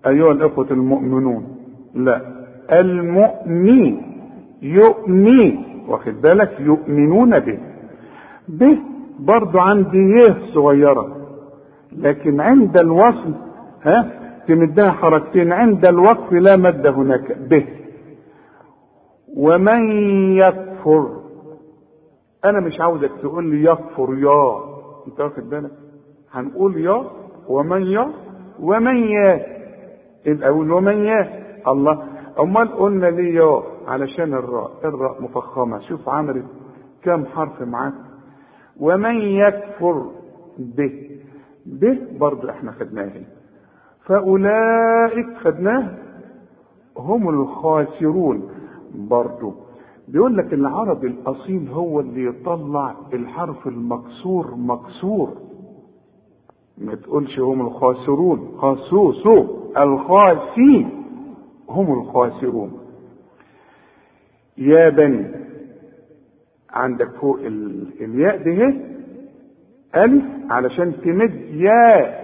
أيها 0.08 0.32
الإخوة 0.32 0.68
المؤمنون 0.72 1.58
لا 1.96 2.22
المؤمن 2.72 3.98
يؤمن 4.62 5.58
واخد 5.88 6.22
بالك؟ 6.22 6.60
يؤمنون 6.60 7.40
به. 7.40 7.60
به 8.48 8.78
برضو 9.20 9.60
عندي 9.60 9.98
يه 9.98 10.54
صغيرة 10.54 11.18
لكن 11.98 12.42
عند 12.42 12.82
الوصل 12.82 13.34
ها 13.84 14.12
تمدها 14.48 14.92
حركتين 14.92 15.52
عند 15.54 15.88
الوقف 15.88 16.34
لا 16.34 16.58
مد 16.58 16.88
هناك 16.88 17.38
به. 17.50 17.66
ومن 19.38 19.82
يكفر 20.32 21.10
أنا 22.46 22.60
مش 22.60 22.80
عاوزك 22.82 23.12
تقول 23.22 23.46
لي 23.50 23.64
يكفر 23.72 24.18
يا. 24.18 24.60
أنت 25.08 25.20
واخد 25.20 25.50
بالك؟ 25.50 25.72
هنقول 26.32 26.78
يا 26.78 27.04
ومن 27.50 27.82
يا 27.82 28.10
ومن 28.60 28.98
يا 28.98 29.61
الأول 30.28 30.72
ومن 30.72 30.98
يا 31.06 31.44
الله. 31.68 32.04
أمال 32.40 32.78
قلنا 32.78 33.06
ليه 33.06 33.36
يا 33.36 33.64
علشان 33.88 34.34
الراء. 34.34 34.72
الراء 34.86 35.22
مفخمة. 35.22 35.80
شوف 35.80 36.10
عملت 36.10 36.46
كم 37.04 37.26
حرف 37.26 37.62
معاك. 37.62 37.94
ومن 38.80 39.16
يكفر 39.16 40.06
به. 40.60 41.10
به 41.66 41.98
برضه 42.20 42.50
إحنا 42.50 42.72
خدناها 42.72 43.06
هنا. 43.06 43.26
فأولئك 44.06 45.38
خدناه. 45.38 45.98
هم 46.98 47.30
الخاسرون 47.30 48.50
برضو. 48.96 49.54
بيقول 50.08 50.38
لك 50.38 50.54
العربي 50.54 51.08
الأصيل 51.08 51.70
هو 51.70 52.00
اللي 52.00 52.26
يطلع 52.26 52.96
الحرف 53.14 53.68
المكسور 53.68 54.56
مكسور. 54.56 55.30
ما 56.86 56.96
تقولش 56.96 57.40
هم 57.40 57.62
الخاسرون. 57.62 58.52
خاسوسو. 58.58 59.46
الخاسي 59.78 60.88
هم 61.70 62.00
الخاسرون. 62.00 62.72
يا 64.58 64.90
بني 64.90 65.26
عندك 66.74 67.10
فوق 67.22 67.40
ال... 67.40 67.86
الياء 68.02 68.36
اهي. 68.48 68.74
ألف 69.96 70.24
علشان 70.50 70.94
تمد 71.04 71.34
ياء 71.54 72.22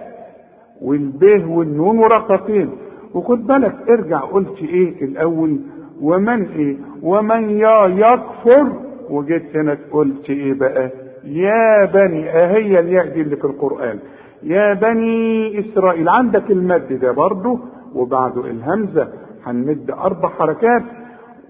والب 0.82 1.22
والنون 1.48 1.96
مرققين 1.96 2.70
وخد 3.14 3.46
بالك 3.46 3.74
ارجع 3.90 4.20
قلت 4.20 4.58
إيه 4.62 5.04
الأول؟ 5.04 5.58
ومن 6.00 6.46
إيه؟ 6.48 6.76
ومن 7.02 7.50
يا 7.50 7.86
يكفر. 7.86 8.72
وجيت 9.10 9.56
هنا 9.56 9.78
قلت 9.92 10.30
إيه 10.30 10.54
بقى؟ 10.54 10.90
يا 11.24 11.84
بني 11.84 12.30
اهي 12.30 12.78
الياء 12.80 13.06
دي 13.14 13.20
اللي 13.20 13.36
في 13.36 13.44
القرآن. 13.44 13.98
يا 14.42 14.74
بني 14.74 15.58
إسرائيل 15.60 16.08
عندك 16.08 16.50
المد 16.50 16.92
ده 17.00 17.12
برضه 17.12 17.58
وبعده 17.94 18.40
الهمزة 18.40 19.08
هنمد 19.46 19.90
أربع 19.90 20.28
حركات 20.28 20.82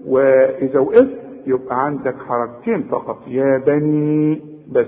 وإذا 0.05 0.79
وقفت 0.79 1.19
يبقى 1.47 1.85
عندك 1.85 2.15
حركتين 2.27 2.83
فقط. 2.83 3.17
يا 3.27 3.57
بني 3.67 4.41
بس. 4.71 4.87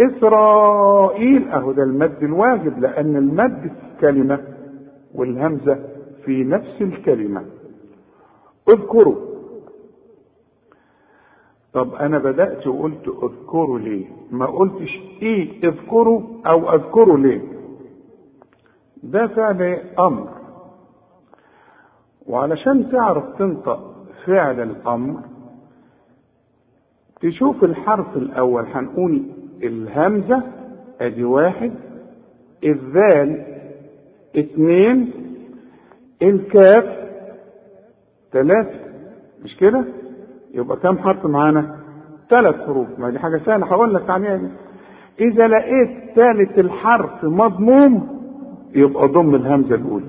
إسرائيل 0.00 1.48
أهو 1.48 1.72
ده 1.72 1.82
المد 1.82 2.22
الواجب 2.22 2.78
لأن 2.80 3.16
المد 3.16 3.60
في 3.62 4.00
كلمة 4.00 4.38
والهمزة 5.14 5.78
في 6.24 6.44
نفس 6.44 6.76
الكلمة. 6.82 7.42
اذكروا 8.68 9.14
طب 11.74 11.94
أنا 11.94 12.18
بدأت 12.18 12.66
وقلت 12.66 13.08
اذكروا 13.08 13.78
ليه؟ 13.78 14.06
ما 14.30 14.46
قلتش 14.46 15.00
إيه 15.22 15.68
اذكروا 15.68 16.22
أو 16.46 16.74
أذكروا 16.74 17.18
ليه؟ 17.18 17.40
ده 19.02 19.26
فعل 19.26 19.62
أمر. 19.98 20.28
وعلشان 22.26 22.90
تعرف 22.92 23.24
تنطق 23.38 23.94
فعل 24.26 24.60
الأمر 24.62 25.20
تشوف 27.20 27.64
الحرف 27.64 28.16
الأول 28.16 28.66
هنقول 28.66 29.22
الهمزة 29.62 30.42
أدي 31.00 31.24
واحد 31.24 31.72
الذال 32.64 33.44
اتنين 34.36 35.12
الكاف 36.22 37.08
ثلاثة 38.32 38.80
مش 39.44 39.56
كده؟ 39.56 39.84
يبقى 40.54 40.76
كم 40.76 40.98
حرف 40.98 41.26
معانا؟ 41.26 41.76
ثلاث 42.30 42.56
حروف. 42.66 42.86
ما 42.98 43.10
دي 43.10 43.18
حاجة 43.18 43.40
سهلة. 43.46 43.66
هقول 43.66 43.94
لك 43.94 44.10
عليها 44.10 44.36
دي 44.36 44.48
إذا 45.20 45.46
لقيت 45.48 46.14
ثالث 46.14 46.58
الحرف 46.58 47.24
مضموم 47.24 48.08
يبقى 48.74 49.08
ضم 49.08 49.34
الهمزة 49.34 49.74
الأولى. 49.74 50.06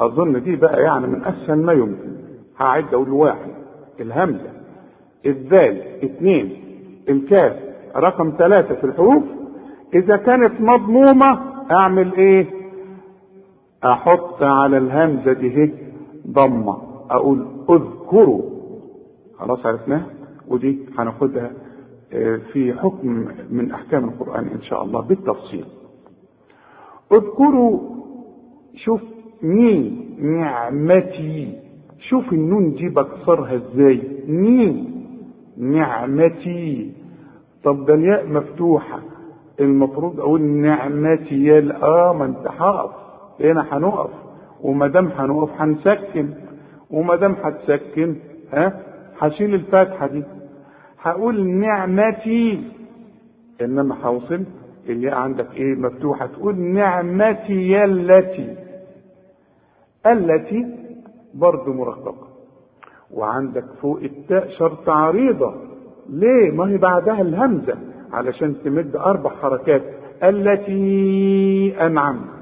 أظن 0.00 0.42
دي 0.42 0.56
بقى 0.56 0.82
يعني 0.82 1.06
من 1.06 1.24
أسهل 1.24 1.58
ما 1.58 1.72
يمكن. 1.72 2.14
هعد 2.60 2.94
أقول 2.94 3.10
واحد. 3.10 3.50
الهمزة. 4.00 4.50
الذال. 5.26 5.82
اثنين. 6.04 6.56
الكاف. 7.08 7.56
رقم 7.96 8.32
ثلاثة 8.38 8.74
في 8.74 8.84
الحروف. 8.84 9.22
إذا 9.94 10.16
كانت 10.16 10.60
مضمومة 10.60 11.38
أعمل 11.70 12.12
إيه؟ 12.12 12.46
أحط 13.84 14.42
على 14.42 14.78
الهمزة 14.78 15.32
دي 15.32 15.72
ضمة. 16.30 16.76
أقول 17.10 17.46
اذكروا 17.70 18.53
خلاص 19.38 19.66
عرفناها 19.66 20.06
ودي 20.48 20.78
هناخدها 20.98 21.50
في 22.52 22.74
حكم 22.78 23.28
من 23.50 23.72
أحكام 23.72 24.04
القرآن 24.04 24.44
إن 24.46 24.62
شاء 24.62 24.84
الله 24.84 25.00
بالتفصيل. 25.00 25.64
اذكروا 27.12 27.80
شوف 28.74 29.00
مين 29.42 30.16
نعمتي. 30.20 31.58
شوف 31.98 32.32
النون 32.32 32.74
دي 32.74 32.88
بكسرها 32.88 33.54
إزاي؟ 33.54 34.02
مين 34.28 35.04
نعمتي؟ 35.58 36.92
طب 37.64 37.86
ده 37.86 37.94
الياء 37.94 38.28
مفتوحة. 38.28 39.00
المفروض 39.60 40.20
أقول 40.20 40.40
نعمتي 40.42 41.44
يا 41.44 41.78
آه 41.82 42.12
ما 42.12 42.24
أنت 42.24 42.46
هقف 42.46 42.90
هنا 43.40 43.66
هنقف. 43.76 44.10
وما 44.60 44.86
دام 44.88 45.06
هنقف 45.06 45.50
هنسكن. 45.60 46.28
وما 46.90 47.16
دام 47.16 47.36
هتسكن 47.42 48.16
ها؟ 48.52 48.80
هشيل 49.20 49.54
الفتحة 49.54 50.06
دي. 50.06 50.22
هقول 51.02 51.46
نعمتي. 51.46 52.70
إنما 53.62 53.94
هوصل 54.04 54.44
الياء 54.88 55.14
عندك 55.14 55.54
إيه 55.54 55.74
مفتوحة. 55.74 56.26
تقول 56.26 56.58
نعمتي 56.58 57.84
التي. 57.84 58.56
التي 60.06 60.66
برضه 61.34 61.72
مرققة. 61.72 62.28
وعندك 63.14 63.64
فوق 63.82 63.98
التاء 63.98 64.48
شرط 64.48 64.88
عريضة. 64.88 65.54
ليه؟ 66.08 66.50
ما 66.50 66.68
هي 66.68 66.76
بعدها 66.76 67.20
الهمزة. 67.20 67.76
علشان 68.12 68.54
تمد 68.64 68.96
أربع 68.96 69.30
حركات. 69.30 69.82
التي 70.22 71.86
أنعمت. 71.86 72.34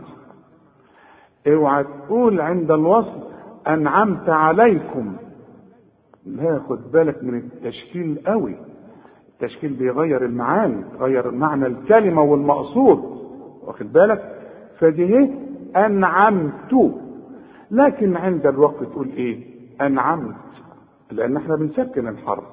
اوعى 1.48 1.84
تقول 1.84 2.40
عند 2.40 2.70
الوصل 2.70 3.20
أنعمت 3.68 4.28
عليكم. 4.28 5.16
لا 6.26 6.60
خد 6.68 6.92
بالك 6.92 7.24
من 7.24 7.34
التشكيل 7.38 8.18
قوي. 8.26 8.56
التشكيل 9.28 9.72
بيغير 9.72 10.24
المعاني 10.24 10.84
غير 11.00 11.30
معنى 11.30 11.66
الكلمة 11.66 12.22
والمقصود. 12.22 12.98
واخد 13.62 13.92
بالك؟ 13.92 14.38
فدي 14.78 15.04
هي 15.16 15.30
أنعمت. 15.76 16.92
لكن 17.70 18.16
عند 18.16 18.46
الوقت 18.46 18.82
تقول 18.84 19.08
إيه؟ 19.08 19.44
أنعمت. 19.80 20.34
لأن 21.10 21.36
إحنا 21.36 21.56
بنسكن 21.56 22.08
الحرف 22.08 22.44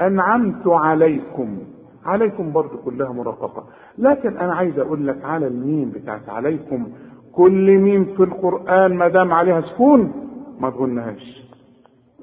أنعمت 0.00 0.66
عليكم. 0.66 1.58
عليكم 2.04 2.52
برضو 2.52 2.76
كلها 2.78 3.12
مرققة. 3.12 3.64
لكن 3.98 4.36
أنا 4.36 4.54
عايز 4.54 4.78
أقول 4.78 5.06
لك 5.06 5.24
على 5.24 5.46
الميم 5.46 5.90
بتاعت 5.90 6.28
عليكم. 6.28 6.86
كل 7.32 7.78
ميم 7.78 8.04
في 8.04 8.22
القرآن 8.22 8.94
ما 8.94 9.08
دام 9.08 9.32
عليها 9.32 9.60
سكون 9.60 10.12
ما 10.60 10.70
تغنهاش. 10.70 11.43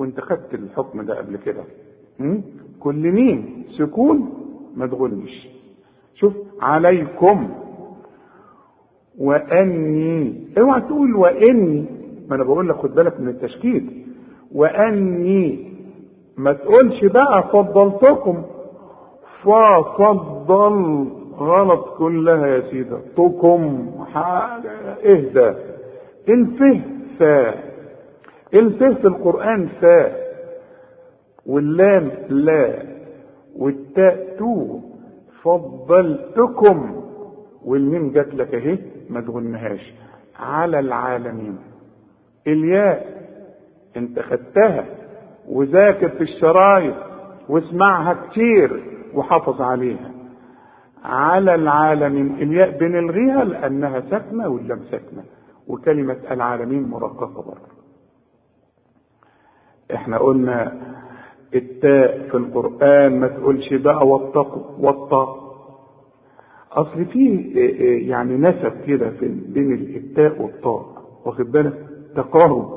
وانت 0.01 0.19
خدت 0.19 0.53
الحكم 0.53 1.01
ده 1.01 1.17
قبل 1.17 1.37
كده. 1.37 1.63
كل 2.79 3.11
ميم 3.11 3.63
سكون 3.77 4.29
ما 4.75 4.87
تغنش 4.87 5.47
شوف 6.15 6.33
عليكم. 6.61 7.49
وأني 9.19 10.47
اوعى 10.57 10.81
تقول 10.81 11.15
وأني 11.15 11.85
ما 12.29 12.35
أنا 12.35 12.43
بقول 12.43 12.69
لك 12.69 12.75
خد 12.75 12.95
بالك 12.95 13.19
من 13.19 13.27
التشكيل. 13.27 14.05
وأني 14.55 15.71
ما 16.37 16.53
تقولش 16.53 17.05
بقى 17.05 17.43
فضلتكم. 17.53 18.43
ففضل 19.43 21.07
غلط 21.37 21.85
كلها 21.97 22.47
يا 22.47 22.61
سيدة 22.71 22.99
تكم 23.17 23.91
حاجة 24.13 24.71
اهدى. 25.05 25.53
الفه 26.29 27.53
الفه 28.53 28.93
في 28.93 29.07
القرآن 29.07 29.67
فا 29.81 30.11
واللام 31.45 32.11
لا 32.29 32.83
والتاء 33.57 34.35
تو 34.39 34.79
فضلتكم 35.43 37.03
والميم 37.65 38.11
جات 38.11 38.33
لك 38.33 38.53
اهي 38.55 38.77
ما 39.09 39.21
تغنهاش 39.21 39.93
على 40.39 40.79
العالمين 40.79 41.57
الياء 42.47 43.21
انت 43.97 44.19
خدتها 44.19 44.85
وذاكر 45.49 46.09
في 46.09 46.21
الشرايط 46.21 46.95
واسمعها 47.49 48.13
كتير 48.29 48.83
وحافظ 49.13 49.61
عليها 49.61 50.11
على 51.03 51.55
العالمين 51.55 52.33
الياء 52.35 52.77
بنلغيها 52.77 53.43
لأنها 53.43 53.99
ساكنة 54.09 54.47
واللام 54.49 54.79
ساكنة 54.91 55.23
وكلمة 55.67 56.17
العالمين 56.31 56.83
مرققة 56.83 57.41
برضه. 57.43 57.70
إحنا 59.93 60.17
قلنا 60.17 60.73
التاء 61.55 62.27
في 62.31 62.37
القرآن 62.37 63.19
ما 63.19 63.27
تقولش 63.27 63.73
بقى 63.73 64.07
واتقوا 64.07 64.63
والطاء 64.79 65.41
أصل 66.71 67.05
في 67.05 67.35
يعني 68.09 68.37
نسب 68.37 68.71
كده 68.87 69.09
في 69.09 69.27
بين 69.27 69.71
التاء 69.73 70.41
والطاء. 70.41 70.85
واخد 71.25 71.51
بالك؟ 71.51 71.73
تقارب. 72.15 72.69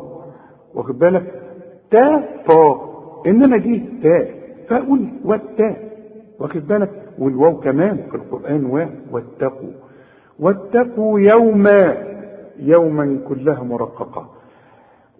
واخد 0.75 0.99
بالك؟ 0.99 1.43
تاء 1.91 2.45
طاء 2.49 2.95
إنما 3.27 3.57
دي 3.57 3.83
تاء. 4.03 4.35
فاقول 4.69 5.09
والتاء 5.25 5.97
واخد 6.41 6.67
بالك؟ 6.67 6.91
والواو 7.19 7.61
كمان 7.61 7.97
في 8.11 8.17
القرآن 8.17 8.65
و 8.67 8.87
واتقوا. 9.13 9.73
واتقوا 10.41 11.21
يوما. 11.21 11.97
يوما 12.59 13.21
كلها 13.29 13.63
مرققة. 13.63 14.29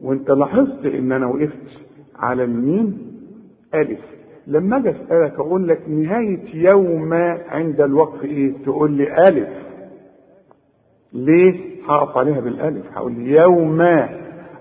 وانت 0.03 0.31
لاحظت 0.31 0.85
إن 0.87 1.13
أنا 1.13 1.27
وقفت 1.27 1.84
على 2.19 2.45
الميم 2.45 2.99
ألف. 3.75 4.01
لما 4.47 4.77
أجي 4.77 4.91
أسألك 4.91 5.33
أقول 5.41 5.69
لك 5.69 5.89
نهاية 5.89 6.41
يوم 6.55 7.13
عند 7.49 7.81
الوقف 7.81 8.25
إيه؟ 8.25 8.53
تقول 8.65 8.91
لي 8.93 9.17
ألف. 9.29 9.49
ليه؟ 11.13 11.55
هقف 11.89 12.17
عليها 12.17 12.41
بالألف. 12.41 12.87
هقول 12.95 13.27
يوما 13.27 14.09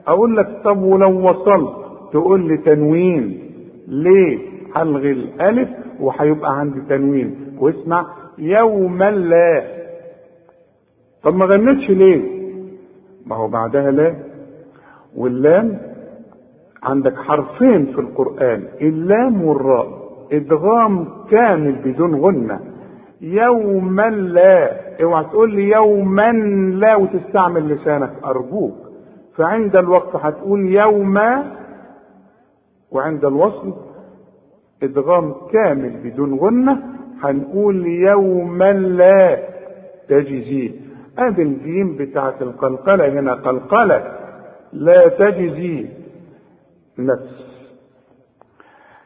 أقول 0.07 0.37
لك 0.37 0.61
طب 0.65 0.81
ولو 0.81 1.29
وصلت؟ 1.29 1.75
تقول 2.11 2.47
لي 2.47 2.57
تنوين. 2.57 3.39
ليه؟ 3.87 4.39
هلغي 4.75 5.11
الألف 5.11 5.69
وهيبقى 5.99 6.59
عندي 6.59 6.81
تنوين. 6.89 7.35
واسمع 7.59 8.05
يوما 8.37 9.11
لا. 9.11 9.63
طب 11.23 11.35
ما 11.35 11.45
غنتش 11.45 11.89
ليه؟ 11.89 12.21
ما 13.25 13.35
هو 13.35 13.47
بعدها 13.47 13.91
لا. 13.91 14.15
واللام 15.15 15.92
عندك 16.83 17.17
حرفين 17.17 17.85
في 17.85 18.01
القرآن 18.01 18.63
اللام 18.81 19.43
والراء 19.43 19.87
إدغام 20.31 21.07
كامل 21.31 21.71
بدون 21.71 22.15
غنة. 22.15 22.59
يوما 23.21 24.09
لا 24.09 24.79
اوعى 25.03 25.23
تقول 25.23 25.55
لي 25.55 25.69
يوما 25.69 26.31
لا 26.75 26.95
وتستعمل 26.95 27.69
لسانك 27.69 28.11
أرجوك. 28.25 28.73
فعند 29.37 29.75
الوقت 29.75 30.15
هتقول 30.15 30.65
يوما 30.65 31.51
وعند 32.91 33.25
الوصل 33.25 33.73
إدغام 34.83 35.33
كامل 35.53 35.93
بدون 36.03 36.35
غنة. 36.39 36.77
هنقول 37.23 37.87
يوما 37.87 38.73
لا 38.73 39.39
تجزي. 40.09 40.71
ادي 41.17 41.41
الجيم 41.41 41.95
بتاعت 41.99 42.41
القلقلة 42.41 43.09
هنا 43.19 43.33
قلقلة. 43.33 44.03
لا 44.73 45.07
تجزي. 45.07 46.02
نفس. 46.99 47.53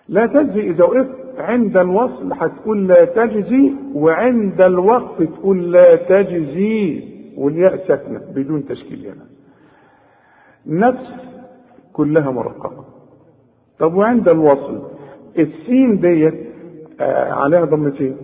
لا 0.09 0.25
تجزي 0.25 0.59
اذا 0.69 0.83
وقفت 0.83 1.39
عند 1.39 1.77
الوصل 1.77 2.33
هتقول 2.33 2.87
لا 2.87 3.05
تجزي 3.05 3.73
وعند 3.93 4.65
الوقف 4.65 5.23
تقول 5.23 5.71
لا 5.71 5.95
تجزي 5.95 7.03
والياء 7.37 7.87
ساكنة 7.87 8.21
بدون 8.35 8.65
تشكيل 8.65 9.05
هنا. 9.07 9.25
نفس 10.87 11.13
كلها 11.93 12.31
مرققة. 12.31 12.85
طب 13.79 13.95
وعند 13.95 14.29
الوصل؟ 14.29 14.81
السين 15.39 15.99
ديت 15.99 16.47
آه 16.99 17.31
عليها 17.31 17.65
ضمتين 17.65 18.17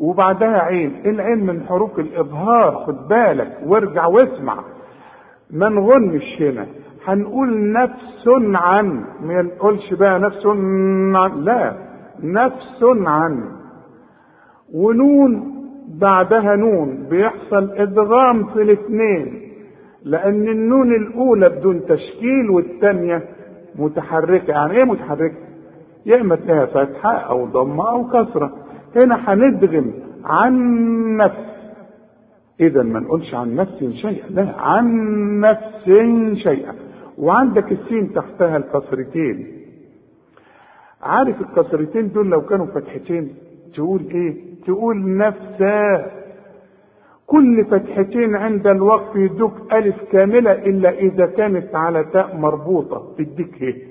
وبعدها 0.00 0.58
عين. 0.58 1.02
العين 1.06 1.46
من 1.46 1.66
حروف 1.66 1.98
الإظهار 1.98 2.84
خد 2.86 3.08
بالك 3.08 3.58
وارجع 3.66 4.06
واسمع. 4.06 4.64
ما 5.50 5.68
نغنش 5.68 6.42
هنا. 6.42 6.66
هنقول 7.06 7.72
نفس 7.72 8.28
عن 8.54 9.04
ما 9.22 9.42
نقولش 9.42 9.94
بقى 9.94 10.20
نفس 10.20 10.46
عن 10.46 11.44
لا 11.44 11.72
نفس 12.22 12.82
عن. 13.06 13.44
ونون 14.74 15.52
بعدها 16.00 16.56
نون 16.56 17.06
بيحصل 17.10 17.70
إدغام 17.70 18.44
في 18.46 18.62
الاثنين 18.62 19.42
لأن 20.04 20.48
النون 20.48 20.94
الأولى 20.94 21.48
بدون 21.48 21.80
تشكيل 21.88 22.50
والثانية 22.50 23.22
متحركة. 23.78 24.50
يعني 24.50 24.72
إيه 24.76 24.84
متحركة؟ 24.84 25.36
يا 26.06 26.20
إما 26.20 26.36
تلاقيها 26.36 26.66
فتحة 26.66 27.12
أو 27.12 27.46
ضمة 27.46 27.90
أو 27.90 28.04
كسرة. 28.08 28.52
هنا 28.96 29.32
هندغم 29.32 29.92
عن 30.24 30.54
نفس. 31.16 31.46
اذا 32.60 32.82
ما 32.82 33.00
نقولش 33.00 33.34
عن 33.34 33.54
نفس 33.56 33.84
شيئا 33.84 34.28
لا 34.30 34.54
عن 34.58 34.86
نفس 35.40 35.84
شيئا. 36.42 36.74
وعندك 37.18 37.72
السين 37.72 38.12
تحتها 38.12 38.56
الكسرتين 38.56 39.46
عارف 41.02 41.40
الكسرتين 41.40 42.12
دول 42.12 42.30
لو 42.30 42.40
كانوا 42.42 42.66
فتحتين 42.66 43.34
تقول 43.74 44.02
إيه؟ 44.10 44.34
تقول 44.66 45.16
نفسا 45.16 46.10
كل 47.26 47.64
فتحتين 47.64 48.36
عند 48.36 48.66
الوقف 48.66 49.16
يدوك 49.16 49.52
ألف 49.72 49.96
كاملة 50.12 50.52
إلا 50.52 50.90
إذا 50.90 51.26
كانت 51.26 51.74
على 51.74 52.04
تاء 52.04 52.36
مربوطة. 52.36 53.14
تديك 53.18 53.62
إيه؟ 53.62 53.82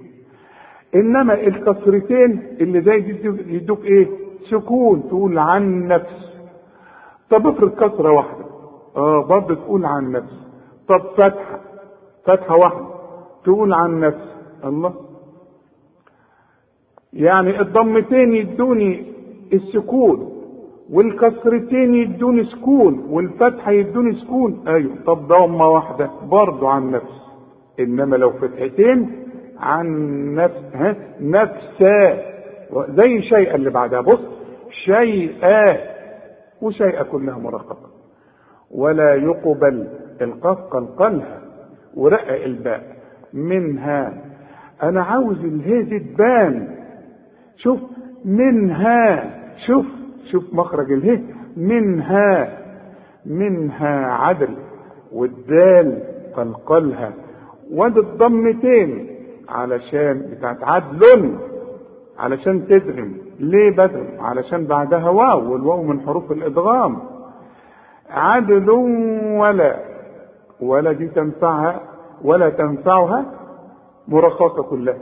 إنما 0.95 1.33
الكسرتين 1.33 2.43
اللي 2.61 2.81
زي 2.81 2.99
دي 2.99 3.27
يدوك 3.55 3.85
إيه؟ 3.85 4.07
سكون. 4.51 5.07
تقول 5.09 5.37
عن 5.37 5.87
نفس. 5.87 6.35
طب 7.29 7.47
افرض 7.47 7.71
كسرة 7.71 8.11
واحدة. 8.11 8.45
آه 8.97 9.25
برضه 9.29 9.55
تقول 9.55 9.85
عن 9.85 10.11
نفس. 10.11 10.33
طب 10.87 11.01
فتحة. 11.17 11.59
فتحة 12.25 12.55
واحدة. 12.55 12.94
تقول 13.45 13.73
عن 13.73 13.99
نفس. 13.99 14.35
الله. 14.65 14.93
يعني 17.13 17.61
الضمتين 17.61 18.33
يدوني 18.33 19.13
السكون 19.53 20.31
والكسرتين 20.91 21.95
يدوني 21.95 22.45
سكون 22.45 23.07
والفتحة 23.09 23.71
يدوني 23.71 24.15
سكون. 24.15 24.63
أيوه. 24.67 24.95
طب 25.05 25.27
ضمة 25.27 25.67
واحدة 25.67 26.09
برضو 26.23 26.67
عن 26.67 26.91
نفس. 26.91 27.21
إنما 27.79 28.15
لو 28.15 28.31
فتحتين 28.31 29.25
عن 29.59 29.87
نفس 30.35 30.63
ها 30.73 30.95
نفسا. 31.19 32.25
زي 32.89 33.21
شيئا 33.21 33.55
اللي 33.55 33.69
بعدها. 33.69 34.01
بص 34.01 34.19
شيئا 34.85 35.65
وشيئا 36.61 37.03
كلها 37.03 37.37
مرققة. 37.37 37.89
ولا 38.71 39.15
يقبل 39.15 39.87
القاف 40.21 40.57
قلقلها 40.59 41.41
ورقق 41.95 42.43
الباء. 42.43 42.94
منها. 43.35 44.13
أنا 44.83 45.03
عاوز 45.03 45.37
الهي 45.45 45.81
دي 45.83 45.99
تبان 45.99 46.67
شوف 47.57 47.79
منها. 48.25 49.29
شوف 49.67 49.85
شوف 50.31 50.53
مخرج 50.53 50.91
الهي 50.91 51.19
منها. 51.57 52.57
منها 53.25 54.05
عدل 54.11 54.55
والدال 55.13 55.99
قلقلها 56.35 57.13
وادي 57.71 57.99
الضمتين 57.99 59.07
علشان 59.49 60.21
بتاعت 60.31 60.63
عدل 60.63 61.35
علشان 62.19 62.67
تدغم 62.67 63.13
ليه 63.39 63.71
بدغم 63.71 64.07
علشان 64.19 64.65
بعدها 64.65 65.09
واو 65.09 65.51
والواو 65.53 65.83
من 65.83 65.99
حروف 66.01 66.31
الإدغام. 66.31 66.97
عدل 68.09 68.69
ولا 69.39 69.75
ولا 70.61 70.91
دي 70.91 71.07
تنفعها؟ 71.07 71.81
ولا 72.25 72.49
تنفعها 72.49 73.25
مرخصة 74.07 74.63
كلها 74.63 74.97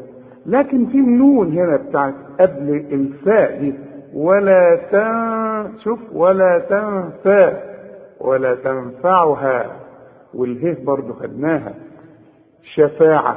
لكن 0.46 0.86
في 0.86 0.98
نون 0.98 1.58
هنا 1.58 1.78
بتاعت 1.78 2.14
قبل 2.40 2.70
الفاء 2.92 3.60
دي 3.60 3.74
ولا 4.14 4.76
تن 4.92 5.80
شوف 5.84 6.00
ولا 6.14 6.60
تنفع 6.70 7.54
ولا 8.22 8.56
تنفعها. 8.56 9.66
والهيه 10.34 10.86
برضو 10.86 11.14
خدناها. 11.14 11.74
شفاعة. 12.76 13.36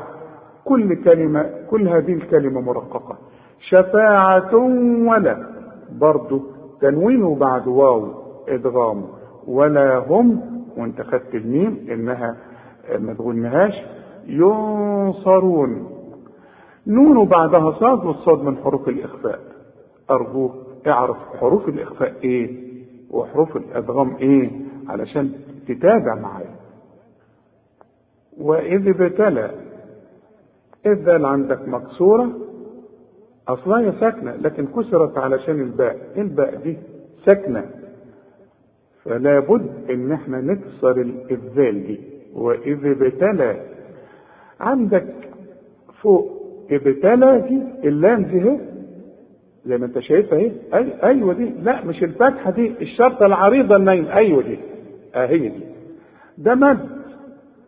كل 0.64 1.04
كلمة 1.04 1.50
كل 1.70 1.88
هذه 1.88 2.12
الكلمة 2.12 2.60
مرققة. 2.60 3.16
شفاعة 3.60 4.54
ولا. 5.08 5.46
برضو 6.00 6.42
تنوين 6.80 7.34
بعد 7.38 7.68
واو 7.68 8.08
ادغام 8.48 9.04
ولا 9.48 9.98
هم 9.98 10.40
وانت 10.76 11.02
خدت 11.02 11.34
الميم 11.34 11.86
إنها 11.90 12.36
ما 12.98 13.14
تغنهاش 13.14 13.74
ينصرون. 14.26 15.90
نون 16.86 17.28
بعدها 17.28 17.72
صاد 17.72 18.04
والصاد 18.06 18.42
من 18.42 18.56
حروف 18.56 18.88
الإخفاء. 18.88 19.40
أرجوك 20.10 20.52
اعرف 20.86 21.16
حروف 21.40 21.68
الإخفاء 21.68 22.14
إيه 22.24 22.66
وحروف 23.10 23.56
الأدغام 23.56 24.16
إيه 24.16 24.50
علشان 24.88 25.32
تتابع 25.68 26.14
معايا. 26.14 26.54
وإذ 28.38 28.88
ابتلى 28.88 29.50
إذا 30.86 31.26
عندك 31.26 31.68
مكسورة 31.68 32.30
أصلها 33.48 33.80
هي 33.80 33.92
ساكنة 34.00 34.32
لكن 34.36 34.66
كسرت 34.66 35.18
علشان 35.18 35.60
الباء. 35.60 35.98
الباء 36.16 36.54
دي 36.56 36.76
ساكنة. 37.26 37.70
فلا 39.04 39.40
بد 39.40 39.90
إن 39.90 40.12
إحنا 40.12 40.40
نكسر 40.40 40.90
الإذال 41.00 41.86
دي. 41.86 42.15
وإذ 42.36 42.86
ابتلى. 42.86 43.60
عندك 44.60 45.06
فوق 46.02 46.42
ابتلى 46.70 47.40
دي 47.48 47.88
اللام 47.88 48.22
دي 48.22 48.38
اهي. 48.42 48.58
زي 49.66 49.78
ما 49.78 49.86
انت 49.86 49.98
شايفها 49.98 50.38
اهي. 50.38 50.52
أي 50.74 51.02
أيوه 51.02 51.34
دي. 51.34 51.50
لا 51.62 51.84
مش 51.84 52.02
الفتحه 52.02 52.50
دي 52.50 52.72
الشرطة 52.80 53.26
العريضة 53.26 53.76
النايم 53.76 54.06
أيوه 54.08 54.42
دي. 54.42 54.58
أهي 55.14 55.38
دي. 55.38 55.60
ده 56.38 56.54
مد 56.54 56.78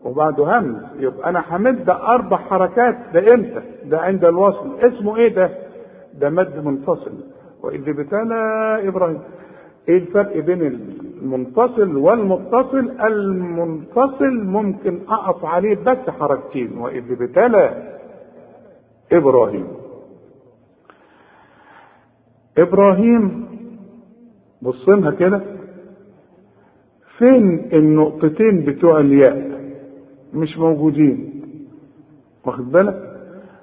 وبعده 0.04 0.59
همز 0.59 0.76
يبقى 0.98 1.28
أنا 1.31 1.44
همد 1.50 1.90
أربع 1.90 2.37
حركات. 2.37 2.94
ده 3.14 3.35
إمتى؟ 3.35 3.61
ده 3.85 3.98
عند 4.00 4.24
الوصل. 4.24 4.78
اسمه 4.81 5.16
إيه 5.16 5.35
ده؟ 5.35 5.50
ده 6.20 6.31
مد 6.31 6.64
منفصل. 6.64 7.12
وإذ 7.62 7.88
ابتلى 7.88 8.40
إبراهيم. 8.88 9.20
إيه 9.88 9.98
الفرق 9.98 10.37
بين 10.38 10.62
المنفصل 11.22 11.96
والمتصل 11.96 12.90
المنفصل 13.00 14.44
ممكن 14.44 14.98
أقف 15.09 15.44
عليه 15.44 15.74
بس 15.76 16.11
حركتين 16.11 16.78
واذ 16.78 17.12
ابتلى 17.12 17.92
إبراهيم. 19.12 19.66
إبراهيم 22.59 23.46
بصينها 24.62 25.11
كده. 25.11 25.40
فين 27.18 27.68
النقطتين 27.72 28.64
بتوع 28.64 29.00
الياء؟ 29.00 29.61
مش 30.35 30.59
موجودين. 30.59 31.42
واخد 32.46 32.72
بالك؟ 32.72 33.04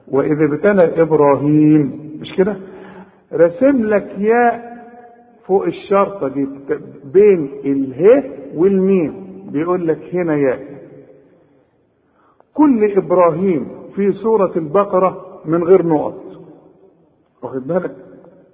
وإذا 0.07 0.45
ابتلى 0.45 1.01
إبراهيم 1.01 2.11
مش 2.21 2.33
كده؟ 2.37 2.55
رسم 3.33 3.85
لك 3.85 4.15
ياء 4.17 4.74
فوق 5.47 5.65
الشرطة 5.65 6.27
دي 6.27 6.47
بين 7.13 7.45
اله 7.65 8.23
والميم 8.55 9.25
بيقول 9.51 9.88
لك 9.88 10.15
هنا 10.15 10.36
ياء 10.36 10.75
كل 12.53 12.97
إبراهيم 12.97 13.67
في 13.95 14.12
سورة 14.13 14.51
البقرة 14.55 15.41
من 15.45 15.63
غير 15.63 15.86
نقط. 15.86 16.21
واخد 17.41 17.67
بالك؟ 17.67 17.95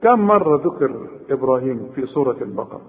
كم 0.03 0.19
مرة 0.19 0.57
ذكر 0.57 1.07
إبراهيم 1.29 1.89
في 1.95 2.05
سورة 2.05 2.37
البقرة؟ 2.41 2.81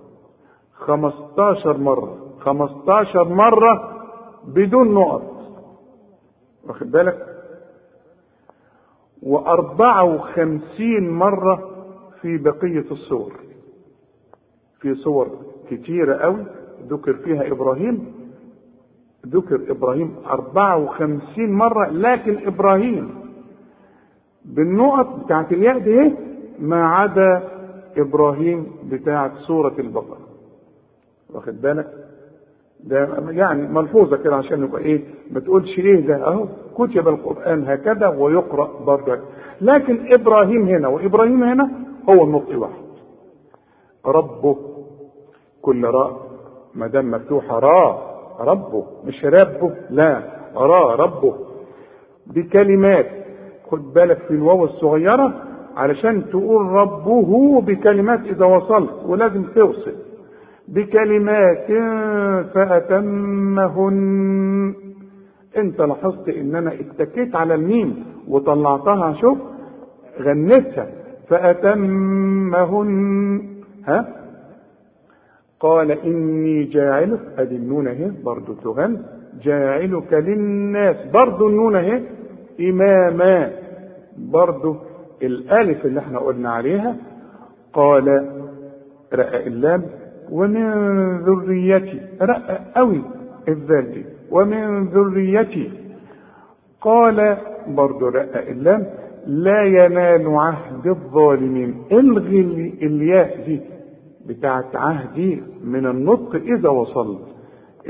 15 0.75 1.77
مرة. 1.77 2.17
15 2.41 3.25
مرة 3.29 4.03
بدون 4.49 4.95
نقط. 4.95 5.23
واخد 6.69 6.91
بالك؟ 6.91 7.27
وأربعة 9.23 10.05
وخمسين 10.05 11.11
مرة 11.11 11.71
في 12.21 12.37
بقية 12.39 12.85
الصور 12.91 13.33
في 14.83 14.95
صور 14.95 15.29
كتيرة 15.71 16.15
قوي 16.17 16.45
ذكر 16.89 17.15
فيها 17.15 17.53
إبراهيم. 17.53 18.13
ذكر 19.27 19.61
إبراهيم 19.71 20.15
أربعة 20.27 20.77
وخمسين 20.85 21.53
مرة 21.53 21.89
لكن 21.91 22.47
إبراهيم 22.47 23.11
بالنقط 24.45 25.25
بتاعت 25.25 25.53
الياء 25.53 25.79
دي 25.79 26.15
ما 26.59 26.87
عدا 26.89 27.43
إبراهيم 27.97 28.67
بتاعت 28.91 29.33
سورة 29.47 29.75
البقرة. 29.79 30.19
واخد 31.31 31.61
بالك؟ 31.63 31.93
ده 32.85 33.09
يعني 33.31 33.69
ملحوظه 33.69 34.17
كده 34.17 34.37
عشان 34.37 34.65
يبقى 34.65 34.83
إيه؟ 34.83 35.01
ما 35.31 35.41
تقولش 35.41 35.79
إيه 35.79 36.07
ده 36.07 36.27
أهو. 36.27 36.47
كتب 36.79 37.09
القرآن 37.09 37.65
هكذا 37.69 38.09
ويقرأ 38.09 38.85
برضك 38.87 39.21
لكن 39.61 40.13
إبراهيم 40.13 40.63
هنا 40.69 40.89
وإبراهيم 40.89 41.43
هنا 41.43 41.71
هو 42.15 42.25
النطق 42.25 42.59
واحد 42.59 42.83
ربه 44.07 44.57
كل 45.63 45.85
راء 45.85 46.17
ما 46.75 46.87
دام 46.87 47.11
مفتوحه 47.11 47.59
راء 47.59 48.13
ربه 48.41 48.87
مش 49.05 49.25
ربه 49.25 49.75
لا 49.91 50.23
راء 50.57 50.97
ربه. 50.97 51.35
بكلمات 52.27 53.07
خد 53.71 53.93
بالك 53.93 54.19
في 54.19 54.31
الواو 54.31 54.65
الصغيرة 54.65 55.35
علشان 55.77 56.31
تقول 56.31 56.67
ربه 56.67 57.61
بكلمات 57.61 58.21
إذا 58.21 58.45
وصلت 58.47 58.91
ولازم 59.07 59.45
توصل. 59.55 59.95
بكلمات 60.69 61.67
فأتمهن. 62.55 64.03
أنت 65.57 65.81
لاحظت 65.81 66.29
إن 66.29 66.55
أنا 66.57 66.73
اتكيت 66.75 67.37
على 67.37 67.55
الميم 67.55 68.05
وطلعتها 68.29 69.13
شوف 69.21 69.39
غنيتها 70.21 70.87
فأتمهن. 71.29 72.91
ها؟ 73.87 74.22
قال 75.63 75.91
إني 75.91 76.65
جاعلك 76.65 77.21
أدي 77.39 77.57
النون 77.57 77.89
أهي 77.89 78.11
برضه 78.25 78.55
تغن 78.65 79.03
جاعلك 79.45 80.13
للناس 80.13 80.97
برضه 81.15 81.49
النون 81.49 81.77
أهي 81.77 82.03
إماما 82.61 83.51
برضه 84.19 84.77
الألف 85.23 85.87
اللي 85.87 86.01
إحنا 86.01 86.19
قلنا 86.19 86.51
عليها. 86.53 86.97
قال 87.73 88.07
رأى 89.13 89.47
اللام 89.47 89.83
ومن 90.31 90.67
ذريتي 91.19 92.01
رأى 92.21 92.59
قوي 92.77 93.03
الذال 93.49 93.93
دي 93.93 94.05
ومن 94.31 94.85
ذريتي. 94.85 95.71
قال 96.81 97.37
برضه 97.69 98.11
رأى 98.11 98.53
اللام 98.53 98.87
لا 99.27 99.63
ينال 99.65 100.27
عهد 100.29 100.87
الظالمين 100.87 101.75
إلغي 101.93 102.41
الياء 102.83 103.45
دي 103.47 103.61
بتاعت 104.27 104.77
عهدي 104.77 105.43
من 105.65 105.87
النطق 105.87 106.35
إذا 106.35 106.69
وصلت. 106.69 107.21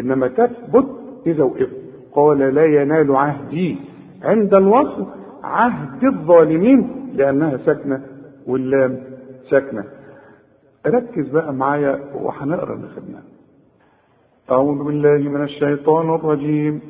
إنما 0.00 0.28
تثبت 0.28 0.86
إذا 1.26 1.44
وقفت. 1.44 1.76
قال 2.12 2.38
لا 2.38 2.64
ينال 2.64 3.16
عهدي. 3.16 3.76
عند 4.22 4.54
الوصل 4.54 5.06
عهد 5.44 6.04
الظالمين 6.04 7.10
لأنها 7.14 7.56
ساكنة 7.56 8.02
واللام 8.46 9.00
ساكنة. 9.50 9.84
ركز 10.86 11.28
بقى 11.28 11.54
معايا 11.54 12.00
وهنقرا 12.14 12.74
اللي 12.74 12.88
خدناه. 12.88 13.22
أعوذ 14.50 14.84
بالله 14.84 15.30
من 15.30 15.42
الشيطان 15.42 16.14
الرجيم. 16.14 16.80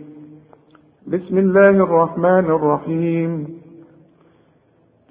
بسم 1.06 1.38
الله 1.38 1.70
الرحمن 1.70 2.44
الرحيم. 2.44 3.61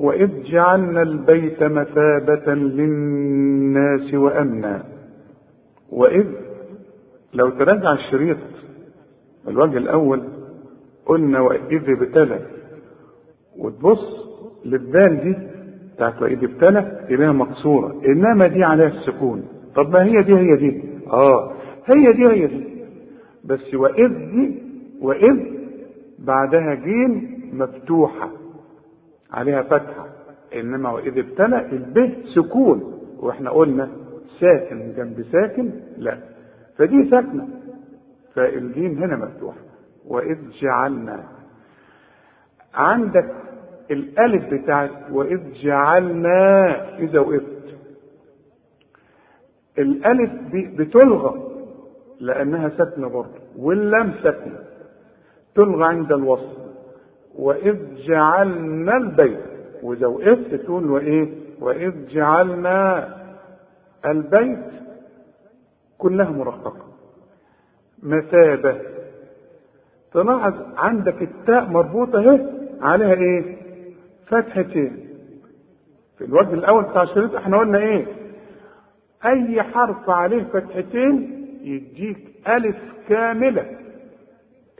وإذ 0.00 0.42
جعلنا 0.42 1.02
البيت 1.02 1.62
مثابة 1.62 2.54
للناس 2.54 4.14
وأمنا. 4.14 4.82
وإذ 5.92 6.26
لو 7.34 7.50
تراجع 7.50 7.92
الشريط 7.92 8.36
الوجه 9.48 9.78
الأول 9.78 10.22
قلنا 11.06 11.40
وإذ 11.40 11.90
ابتلى. 11.90 12.38
وتبص 13.58 14.30
للذال 14.64 15.20
دي 15.20 15.36
بتاعت 15.94 16.22
وإذ 16.22 16.44
ابتلى 16.44 17.06
تلاقيها 17.08 17.32
مكسوره 17.32 18.00
إنما 18.06 18.46
دي 18.48 18.64
عليها 18.64 18.88
السكون. 18.88 19.44
طب 19.76 19.92
ما 19.92 20.04
هي 20.04 20.22
دي 20.22 20.34
هي 20.34 20.56
دي. 20.56 20.82
آه 21.12 21.52
هي 21.86 22.12
دي 22.12 22.26
هي 22.26 22.46
دي. 22.46 22.64
بس 23.44 23.74
وإذ 23.74 24.08
دي 24.08 24.62
وإذ 25.00 25.36
بعدها 26.18 26.74
جيم 26.74 27.40
مفتوحة. 27.52 28.39
عليها 29.32 29.62
فتحة. 29.62 30.06
إنما 30.54 30.90
وإذ 30.90 31.18
ابتلى 31.18 31.66
الب 31.66 32.14
سكون 32.34 33.00
وإحنا 33.18 33.50
قلنا 33.50 33.88
ساكن 34.40 34.92
جنب 34.96 35.24
ساكن 35.32 35.70
لا. 35.98 36.18
فدي 36.78 37.10
ساكنة. 37.10 37.48
فالجيم 38.34 39.02
هنا 39.02 39.16
مفتوحه 39.16 39.58
وإذ 40.06 40.38
جعلنا. 40.60 41.24
عندك 42.74 43.34
الألف 43.90 44.54
بتاعت 44.54 44.90
وإذ 45.12 45.40
جعلنا. 45.52 46.76
إذا 46.98 47.20
وقفت. 47.20 47.74
الألف 49.78 50.30
بتلغى 50.52 51.50
لأنها 52.20 52.68
ساكنة 52.68 53.08
برضه 53.08 53.40
واللام 53.58 54.12
ساكنة. 54.22 54.58
تلغى 55.54 55.84
عند 55.84 56.12
الوصل 56.12 56.59
وإذ 57.40 57.76
جعلنا 58.06 58.96
البيت 58.96 59.40
وإذا 59.82 60.06
وقفت 60.06 60.54
تقول 60.54 60.90
وإيه؟ 60.90 61.28
وإذ 61.60 62.06
جعلنا 62.08 63.08
البيت 64.06 64.64
كلها 65.98 66.30
مرققة. 66.30 66.86
مثابة. 68.02 68.80
تلاحظ 70.12 70.54
عندك 70.76 71.22
التاء 71.22 71.64
مربوطة 71.64 72.18
اهي 72.18 72.46
عليها 72.80 73.14
إيه؟ 73.14 73.56
فتحتين. 74.26 75.06
في 76.18 76.24
الوجه 76.24 76.54
الأول 76.54 76.84
بتاع 76.84 77.02
الشريط 77.02 77.34
إحنا 77.34 77.58
قلنا 77.58 77.78
إيه؟ 77.78 78.06
أي 79.24 79.62
حرف 79.62 80.10
عليه 80.10 80.42
فتحتين 80.44 81.46
يديك 81.62 82.48
ألف 82.48 82.76
كاملة 83.08 83.76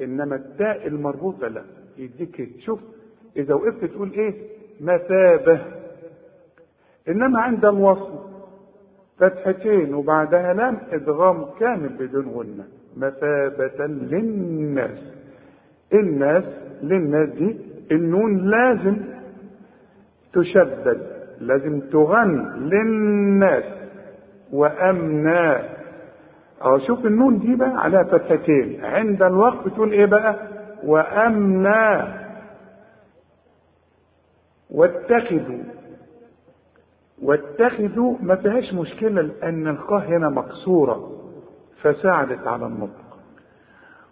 إنما 0.02 0.36
التاء 0.36 0.86
المربوطة 0.86 1.48
لا. 1.48 1.62
يديك 2.00 2.48
شوف 2.60 2.80
إذا 3.36 3.54
وقفت 3.54 3.84
تقول 3.84 4.10
إيه؟ 4.12 4.34
مثابة. 4.80 5.60
إنما 7.08 7.40
عند 7.40 7.64
الوصل. 7.64 8.30
فتحتين 9.18 9.94
وبعدها 9.94 10.52
لام 10.54 10.78
إدغام 10.92 11.44
كامل 11.60 11.88
بدون 11.88 12.26
غنة. 12.28 12.64
مثابة 12.96 13.86
للناس. 13.86 14.98
الناس 15.94 16.44
للناس 16.82 17.28
دي 17.28 17.56
النون 17.92 18.50
لازم 18.50 18.96
تشدد 20.32 21.06
لازم 21.40 21.80
تغن 21.80 22.52
للناس. 22.58 23.64
وامنا 24.52 25.68
آه 26.62 26.78
شوف 26.78 27.06
النون 27.06 27.38
دي 27.38 27.54
بقى 27.54 27.76
عليها 27.84 28.02
فتحتين. 28.04 28.84
عند 28.84 29.22
الوقف 29.22 29.74
تقول 29.74 29.92
إيه 29.92 30.06
بقى؟ 30.06 30.36
وامنا 30.84 32.14
واتخذوا 34.70 35.62
واتخذوا 37.22 38.14
ما 38.20 38.36
فيهاش 38.36 38.74
مشكلة 38.74 39.22
لأن 39.22 39.68
الخاء 39.68 40.08
هنا 40.08 40.28
مكسورة 40.28 41.10
فساعدت 41.82 42.46
على 42.46 42.66
النطق. 42.66 43.16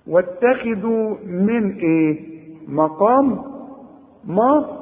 واتخذوا 0.06 1.16
من 1.24 1.72
إيه؟ 1.78 2.38
مقام؟ 2.68 3.44
ما؟ 4.24 4.78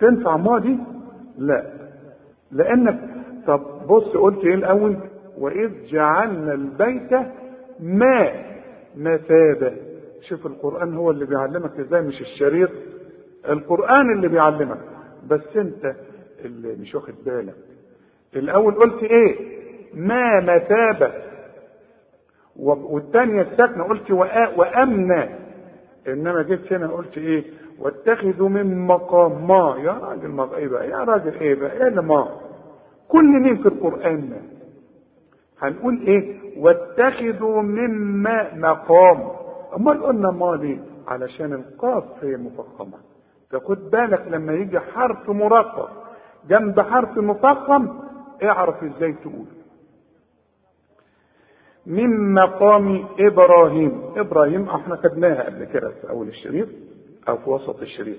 تنفع 0.00 0.36
ما 0.36 0.58
دي؟ 0.58 0.78
لا. 1.38 1.66
لأنك 2.52 2.98
طب 3.46 3.60
بص 3.88 4.16
قلت 4.16 4.44
إيه 4.44 4.54
الأول؟ 4.54 4.96
وإذ 5.38 5.70
جعلنا 5.86 6.52
البيت 6.54 7.12
ما 7.80 8.32
مثابة 8.96 9.72
شوف 10.20 10.46
القرآن 10.46 10.96
هو 10.96 11.10
اللي 11.10 11.24
بيعلمك 11.26 11.80
إزاي 11.80 12.00
مش 12.00 12.20
الشريط. 12.20 12.70
القرآن 13.48 14.12
اللي 14.12 14.28
بيعلمك. 14.28 14.78
بس 15.30 15.56
أنت 15.56 15.94
اللي 16.44 16.76
مش 16.80 16.94
واخد 16.94 17.14
بالك. 17.26 17.54
الأول 18.36 18.74
قلت 18.74 19.02
إيه؟ 19.02 19.36
ما 19.94 20.40
مثابة. 20.40 21.12
والثانية 22.56 23.42
الساكنة 23.42 23.84
قلت 23.84 24.10
وأمنا 24.56 25.38
إنما 26.08 26.42
جيت 26.42 26.72
هنا 26.72 26.86
قلت 26.86 27.18
إيه؟ 27.18 27.44
واتخذوا 27.78 28.48
من 28.48 28.86
مقام 28.86 29.46
ما. 29.48 29.76
يا 29.84 29.92
راجل 29.92 30.28
ما 30.28 30.56
إيه 30.56 30.68
بقى؟ 30.68 30.88
يا 30.90 30.96
راجل 30.96 31.34
إيه 31.40 31.54
بقى؟ 31.54 31.84
إيه 31.88 32.00
ما؟ 32.00 32.28
كل 33.08 33.24
مين 33.24 33.56
في 33.62 33.68
القرآن 33.68 34.28
ده؟ 34.30 34.36
هنقول 35.62 36.00
إيه؟ 36.06 36.36
واتخذوا 36.58 37.62
من 37.62 37.90
ما 38.22 38.54
مقام. 38.54 39.45
أمال 39.76 40.02
قلنا 40.02 40.30
ما 40.30 40.56
ليه 40.56 40.78
علشان 41.08 41.52
القاف 41.52 42.04
هي 42.24 42.36
مفخمة. 42.36 42.98
فخد 43.50 43.90
بالك 43.90 44.24
لما 44.28 44.52
يجي 44.52 44.80
حرف 44.80 45.30
مرقق 45.30 45.90
جنب 46.48 46.80
حرف 46.80 47.18
مفخم 47.18 47.88
اعرف 48.42 48.84
إزاي 48.84 49.12
تقول. 49.12 49.46
من 51.86 52.34
مقام 52.34 53.04
إبراهيم. 53.20 54.02
إبراهيم 54.16 54.68
إحنا 54.68 54.96
خدناها 54.96 55.42
قبل 55.42 55.64
كده 55.64 55.88
في 55.88 56.10
أول 56.10 56.28
الشريط 56.28 56.68
أو 57.28 57.36
في 57.36 57.50
وسط 57.50 57.80
الشريط 57.80 58.18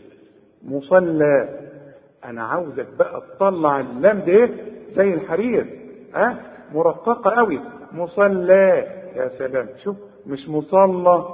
مصلى. 0.64 1.50
أنا 2.26 2.44
عاوزك 2.44 2.88
بقى 3.00 3.22
تطلع 3.36 3.80
اللام 3.80 4.20
ده 4.20 4.50
زي 4.96 5.14
الحرير. 5.14 5.80
ها؟ 6.14 6.38
مرققة 6.74 7.32
قوي. 7.32 7.60
مصلى. 7.92 8.88
يا 9.16 9.32
سلام. 9.38 9.68
شوف 9.84 9.96
مش 10.28 10.50
مصلى. 10.50 11.26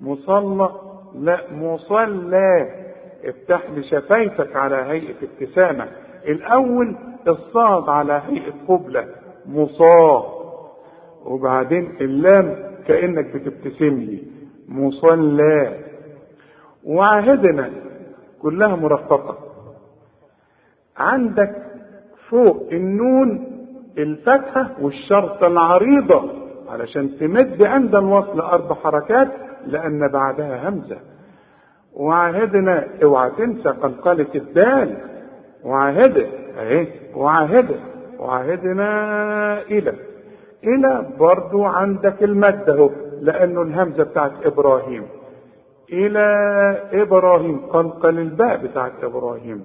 مصلى. 0.00 0.70
لا 1.14 1.40
مصلى. 1.52 2.68
افتح 3.24 3.70
لي 3.70 3.82
شفايفك 3.82 4.56
على 4.56 4.76
هيئة 4.76 5.14
ابتسامة. 5.22 5.86
الأول 6.28 6.96
الصاد 7.28 7.88
على 7.88 8.22
هيئة 8.28 8.52
قبلة. 8.68 9.06
مصاه 9.46 10.24
وبعدين 11.24 11.96
اللام 12.00 12.56
كأنك 12.86 13.24
بتبتسم 13.36 13.98
لي. 13.98 14.22
مصلى. 14.68 15.78
وعهدنا 16.84 17.70
كلها 18.42 18.76
مرققه 18.76 19.38
عندك 20.96 21.56
فوق 22.28 22.68
النون 22.72 23.46
الفتحه 23.98 24.70
والشرطة 24.80 25.46
العريضة. 25.46 26.24
علشان 26.68 27.18
تمد 27.18 27.62
عند 27.62 27.94
الوصل 27.94 28.40
أربع 28.40 28.74
حركات 28.74 29.28
لأن 29.66 30.08
بعدها 30.08 30.68
همزة. 30.68 30.96
وعهدنا 31.94 32.88
اوعى 33.02 33.30
تنسى 33.30 33.68
قلقله 33.68 34.26
الدال. 34.34 34.98
وعهده 35.64 36.26
اهي 36.58 36.88
وعهده 37.14 37.76
وعهدنا 38.18 38.88
إلى. 39.62 39.94
إلى 40.64 41.06
برضو 41.18 41.64
عندك 41.64 42.22
المد 42.22 42.70
اهو 42.70 42.90
لأنه 43.20 43.62
الهمزة 43.62 44.04
بتاعت 44.04 44.46
إبراهيم. 44.46 45.06
إلى 45.92 46.26
إبراهيم 46.92 47.66
قلقل 47.66 48.18
الباء 48.18 48.56
بتاعت 48.56 48.92
إبراهيم. 49.02 49.64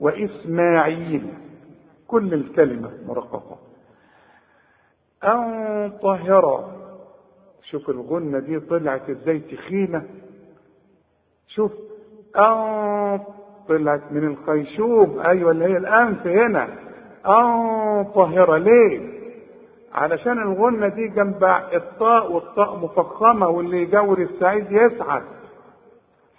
وإسماعيل 0.00 1.26
كل 2.08 2.34
الكلمة 2.34 2.90
مرققة. 3.08 3.56
أن 5.24 5.92
طهر 6.02 6.75
شوف 7.70 7.90
الغنة 7.90 8.38
دي 8.38 8.60
طلعت 8.60 9.10
إزاي 9.10 9.38
تخينة. 9.38 10.02
شوف 11.48 11.72
ان 12.36 13.20
طلعت 13.68 14.02
من 14.10 14.26
الخيشوم. 14.26 15.20
أيوه 15.20 15.50
اللي 15.50 15.64
هي 15.64 15.76
الانف 15.76 16.26
هنا. 16.26 16.68
ان 17.26 18.04
طاهرة 18.14 18.56
ليه؟ 18.56 19.16
علشان 19.94 20.38
الغنة 20.42 20.88
دي 20.88 21.08
جنب 21.08 21.44
الطاء 21.74 22.32
والطاء 22.32 22.76
مفخمة 22.78 23.48
واللي 23.48 23.82
يجور 23.82 24.18
السعيد 24.18 24.72
يسعد. 24.72 25.22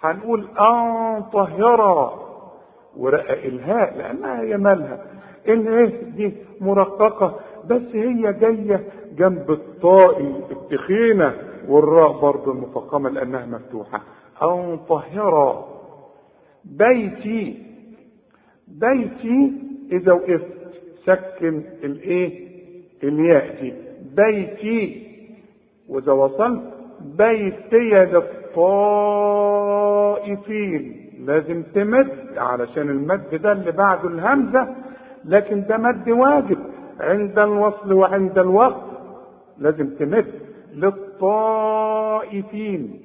هنقول 0.02 0.48
ان 0.60 1.22
طاهرة. 1.32 2.24
ورقق 2.96 3.44
إلهاء 3.44 3.98
لأنها 3.98 4.40
هي 4.42 4.56
مالها. 4.56 5.04
الايه 5.48 6.02
دي 6.02 6.34
مرققة 6.60 7.40
بس 7.64 7.82
هي 7.92 8.32
جاية 8.32 8.84
جنب 9.18 9.50
الطاء 9.50 10.20
التخينة 10.50 11.34
والراء 11.68 12.20
برضه 12.20 12.52
المفخمة 12.52 13.10
لأنها 13.10 13.46
مفتوحة. 13.46 14.00
ان 14.42 14.78
طاهرة 14.88 15.66
بيتي 16.64 17.62
بيتي 18.68 19.52
إذا 19.92 20.12
وقفت 20.12 20.58
سكن 21.04 21.62
الإيه؟ 21.84 22.48
الياء 23.02 23.60
دي. 23.62 23.72
بيتي 24.16 25.06
وإذا 25.88 26.12
وصلت 26.12 26.62
بيتي 27.00 27.76
للطائفين. 29.68 31.04
لازم 31.26 31.62
تمد 31.62 32.10
علشان 32.36 32.90
المد 32.90 33.34
ده 33.42 33.52
اللي 33.52 33.72
بعده 33.72 34.08
الهمزة 34.08 34.68
لكن 35.24 35.64
ده 35.66 35.76
مد 35.76 36.08
واجب. 36.08 36.58
عند 37.00 37.38
الوصل 37.38 37.92
وعند 37.92 38.38
الوقت 38.38 38.87
لازم 39.58 39.94
تمد 39.94 40.26
للطائفين 41.68 43.00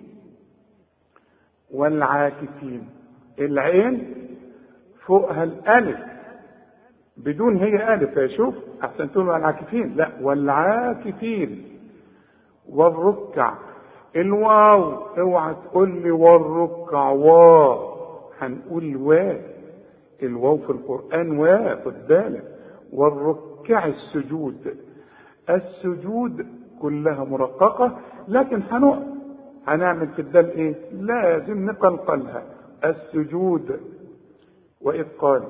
والعاكفين. 1.72 2.90
العين 3.40 4.14
فوقها 5.06 5.44
الألف 5.44 6.00
بدون 7.18 7.58
هي 7.58 7.94
ألف 7.94 8.18
يا 8.18 8.28
شوف 8.28 8.56
احسن 8.84 9.12
تقول 9.12 9.30
العاكفين. 9.30 9.96
لا 9.96 10.12
والعاكفين. 10.22 11.64
والركع. 12.70 13.54
الواو 14.16 14.92
اوعى 15.18 15.56
تقول 15.66 16.02
لي 16.02 16.12
والركع 16.12 17.10
واو. 17.10 17.94
هنقول 18.40 18.96
وا. 18.98 19.34
الواو 20.24 20.58
في 20.58 20.70
القرآن 20.70 21.38
وا 21.38 21.76
خد 21.86 22.08
بالك. 22.08 22.44
والركع 22.94 23.86
السجود. 23.86 24.78
السجود 25.50 26.48
كلها 26.82 27.24
مرققة 27.24 28.00
لكن 28.28 28.62
هنقف 28.72 29.04
هنعمل 29.68 30.08
في 30.08 30.20
الدال 30.20 30.52
إيه؟ 30.52 30.76
لازم 30.92 31.66
نقلقلها. 31.66 32.44
السجود 32.86 33.80
واذ 34.82 35.06
قال 35.20 35.44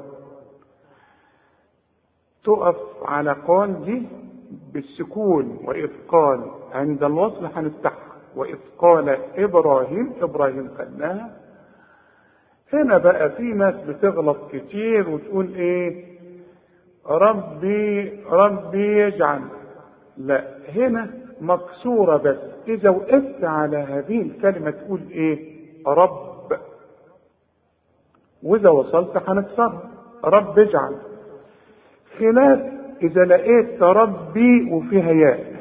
تقف 2.44 2.76
على 3.06 3.32
قال 3.48 3.86
دي 3.86 4.08
بالسكون 4.74 5.60
واذ 5.64 5.90
قال 6.08 6.52
عند 6.74 7.04
الوصل 7.04 7.46
هنفتحها 7.46 8.14
واذ 8.36 8.58
قال 8.78 9.18
إبراهيم. 9.36 10.14
إبراهيم 10.22 10.70
خدناها 10.78 11.38
هنا 12.74 12.98
بقى 12.98 13.30
في 13.32 13.44
ناس 13.44 13.76
بتغلط 13.76 14.38
كتير 14.52 15.10
وتقول 15.10 15.54
إيه؟ 15.56 16.14
ربي 17.06 18.10
ربي 18.30 19.00
يجعل 19.02 19.42
لا 20.18 20.44
هنا 20.76 21.10
مكسورة 21.42 22.18
بس. 22.18 22.38
إذا 22.68 22.90
وقفت 22.90 23.44
على 23.44 23.78
هذه 23.78 24.22
الكلمة 24.22 24.72
تقول 24.72 25.00
إيه؟ 25.12 25.54
رب. 25.88 26.54
وإذا 28.44 28.70
وصلت 28.70 29.30
هنكسرها. 29.30 29.90
رب 30.26 30.60
اجعل. 30.60 30.96
خلاف 32.20 32.60
إذا 33.04 33.22
لقيت 33.22 33.84
ربي 33.84 34.72
وفيها 34.72 35.12
ياء. 35.12 35.54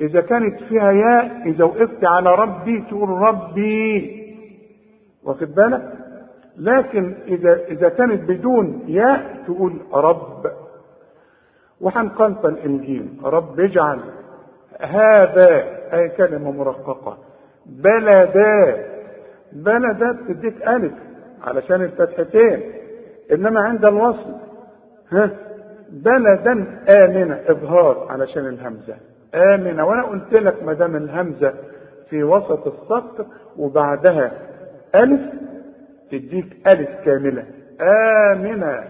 إذا 0.00 0.20
كانت 0.20 0.62
فيها 0.62 0.92
ياء 0.92 1.42
إذا 1.46 1.64
وقفت 1.64 2.04
على 2.04 2.34
ربي 2.34 2.84
تقول 2.90 3.08
ربي. 3.08 4.16
واخد 5.24 5.54
بالك؟ 5.54 5.92
لكن 6.58 7.14
إذا 7.28 7.64
إذا 7.64 7.88
كانت 7.88 8.28
بدون 8.28 8.84
ياء 8.86 9.44
تقول 9.46 9.72
رب. 9.92 10.65
وهنقلت 11.80 12.44
الإنجيل 12.44 13.08
رب 13.24 13.60
اجعل 13.60 14.00
هذا 14.80 15.64
أي 15.92 16.08
كلمة 16.08 16.50
مرققة. 16.50 17.18
بلدا 17.66 18.86
بلدا 19.52 20.12
بتديك 20.12 20.68
ألف 20.68 20.92
علشان 21.44 21.82
الفتحتين 21.82 22.72
إنما 23.32 23.60
عند 23.60 23.84
الوصل. 23.84 24.34
ها؟ 25.12 25.30
بلدا 25.90 26.82
آمنة 27.04 27.40
إظهار 27.48 28.06
علشان 28.10 28.46
الهمزة. 28.46 28.96
آمنة 29.34 29.86
وأنا 29.86 30.02
قلت 30.02 30.32
لك 30.32 30.62
ما 30.62 30.72
دام 30.72 30.96
الهمزة 30.96 31.54
في 32.10 32.24
وسط 32.24 32.66
السطر 32.66 33.26
وبعدها 33.58 34.32
ألف 34.94 35.20
تديك 36.10 36.66
ألف 36.66 36.90
كاملة. 37.04 37.44
آمنة. 37.80 38.84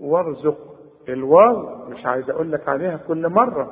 وارزق 0.00 0.73
الواو 1.08 1.68
مش 1.88 2.06
عايز 2.06 2.30
أقول 2.30 2.52
لك 2.52 2.68
عليها 2.68 2.96
كل 3.08 3.28
مرة. 3.28 3.70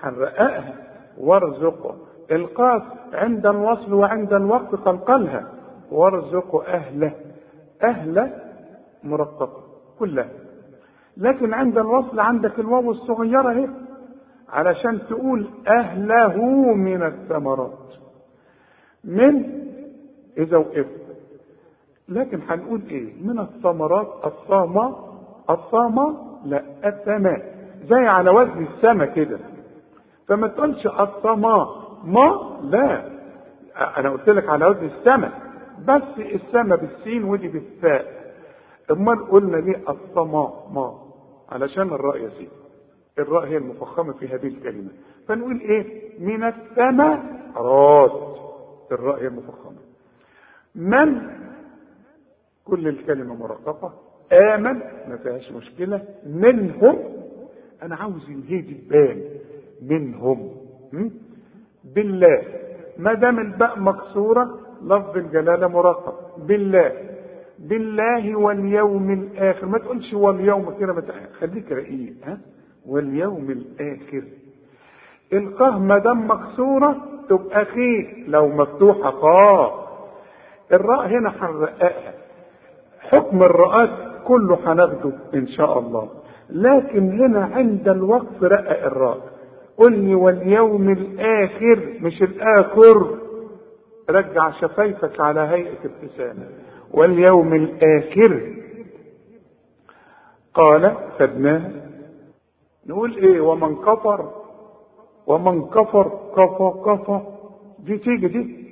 هنرققها 0.00 0.74
وارزق 1.18 1.94
القاف 2.32 2.82
عند 3.12 3.46
الوصل 3.46 3.92
وعند 3.94 4.32
الوقت 4.32 4.74
قلقلها 4.74 5.48
وارزق 5.92 6.56
أهله. 6.68 7.12
أهله 7.82 8.32
مرققة 9.04 9.62
كلها. 9.98 10.28
لكن 11.16 11.54
عند 11.54 11.78
الوصل 11.78 12.20
عندك 12.20 12.58
الواو 12.58 12.90
الصغيرة 12.90 13.50
اهي 13.50 13.68
علشان 14.48 15.00
تقول 15.08 15.48
أهله 15.68 16.36
من 16.74 17.02
الثمرات. 17.02 17.78
من 19.04 19.44
إذا 20.38 20.56
وقفت 20.56 21.04
لكن 22.08 22.40
هنقول 22.48 22.80
إيه؟ 22.90 23.22
من 23.26 23.38
الثمرات 23.38 24.08
الصامة 24.24 24.96
الصامة 25.50 26.16
لا 26.44 26.62
السماء. 26.84 27.54
زي 27.84 28.06
على 28.06 28.30
وزن 28.30 28.66
السما 28.66 29.06
كده. 29.06 29.38
فما 30.28 30.48
تقولش 30.48 30.86
الصما 30.86 31.66
ما 32.04 32.58
لا. 32.62 33.08
أنا 33.98 34.10
قلت 34.10 34.28
لك 34.28 34.48
على 34.48 34.66
وزن 34.66 34.86
السما 34.86 35.32
بس 35.88 36.18
السما 36.18 36.76
بالسين 36.76 37.24
ودي 37.24 37.48
بالثاء 37.48 38.34
أمال 38.90 39.30
قلنا 39.30 39.56
ليه 39.56 39.82
الصما 39.88 40.52
ما. 40.72 40.94
علشان 41.48 41.88
الراء 41.88 42.16
يا 42.16 42.28
سيدي. 42.28 42.50
الراء 43.18 43.44
هي 43.46 43.56
المفخمة 43.56 44.12
في 44.12 44.28
هذه 44.28 44.46
الكلمة. 44.46 44.90
فنقول 45.28 45.60
إيه؟ 45.60 46.02
من 46.18 46.44
السما 46.44 47.22
رات 47.56 48.36
الراء 48.92 49.22
هي 49.22 49.26
المفخمة. 49.26 49.76
من؟ 50.74 51.30
كل 52.64 52.88
الكلمة 52.88 53.34
مرققة. 53.34 53.92
آمن 54.32 54.80
ما 55.08 55.16
فيهاش 55.22 55.52
مشكلة. 55.52 56.02
منهم 56.26 56.98
أنا 57.82 57.96
عاوز 57.96 58.30
الهي 58.30 58.62
تبان 58.62 59.22
منهم 59.82 60.50
بالله. 61.94 62.42
ما 62.98 63.14
دام 63.14 63.38
الباء 63.38 63.78
مكسوره 63.80 64.58
لفظ 64.82 65.16
الجلالة 65.16 65.66
مرقق 65.68 66.36
بالله. 66.38 66.92
بالله 67.58 68.38
واليوم 68.38 69.10
الآخر. 69.12 69.66
ما 69.66 69.78
تقولش 69.78 70.12
واليوم 70.14 70.74
كده 70.80 71.04
خليك 71.40 71.72
رقيق 71.72 72.14
ها؟ 72.24 72.38
واليوم 72.86 73.50
الآخر. 73.50 74.22
القاه 75.32 75.78
ما 75.78 75.98
دام 75.98 76.30
مكسوره 76.30 76.96
تبقى 77.28 77.64
خير. 77.64 78.24
لو 78.28 78.48
مفتوحة 78.48 79.10
قاه. 79.10 79.84
الراء 80.72 81.06
هنا 81.06 81.32
هنرققها 81.40 82.14
حكم 83.00 83.42
الرؤات 83.42 84.13
كله 84.24 84.58
هناخده 84.72 85.12
إن 85.34 85.46
شاء 85.48 85.78
الله. 85.78 86.08
لكن 86.50 87.20
هنا 87.20 87.44
عند 87.44 87.88
الوقف 87.88 88.42
رقق 88.42 88.86
الراء 88.86 89.18
قل 89.76 89.98
لي 89.98 90.14
واليوم 90.14 90.90
الآخر 90.90 91.78
مش 92.00 92.22
الآخر. 92.22 93.18
رجع 94.10 94.50
شفايفك 94.50 95.20
على 95.20 95.40
هيئة 95.40 95.78
ابتسامه 95.84 96.46
واليوم 96.92 97.54
الآخر. 97.54 98.54
قال 100.54 100.94
خدناها 101.18 101.70
نقول 102.86 103.16
إيه؟ 103.16 103.40
ومن 103.40 103.76
كفر. 103.76 104.30
ومن 105.26 105.64
كفر 105.64 106.10
كفى 106.36 106.72
كفى 106.86 107.20
دي 107.78 107.98
تيجي 107.98 108.28
دي. 108.28 108.64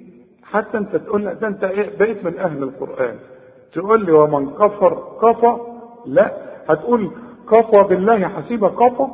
حتى 0.43 0.79
أنت 0.79 0.97
تقول 0.97 1.35
ده 1.35 1.49
أنت 1.49 1.65
إيه؟ 1.65 1.99
بقيت 1.99 2.25
من 2.25 2.39
أهل 2.39 2.63
القرآن. 2.63 3.17
تقول 3.73 4.05
لي 4.07 4.13
ومن 4.13 4.51
كفر 4.51 5.19
كفى؟ 5.23 5.57
لا. 6.07 6.33
هتقول 6.69 7.11
كفى 7.51 7.83
بالله 7.89 8.29
حسيبة 8.29 8.69
كفى 8.69 9.07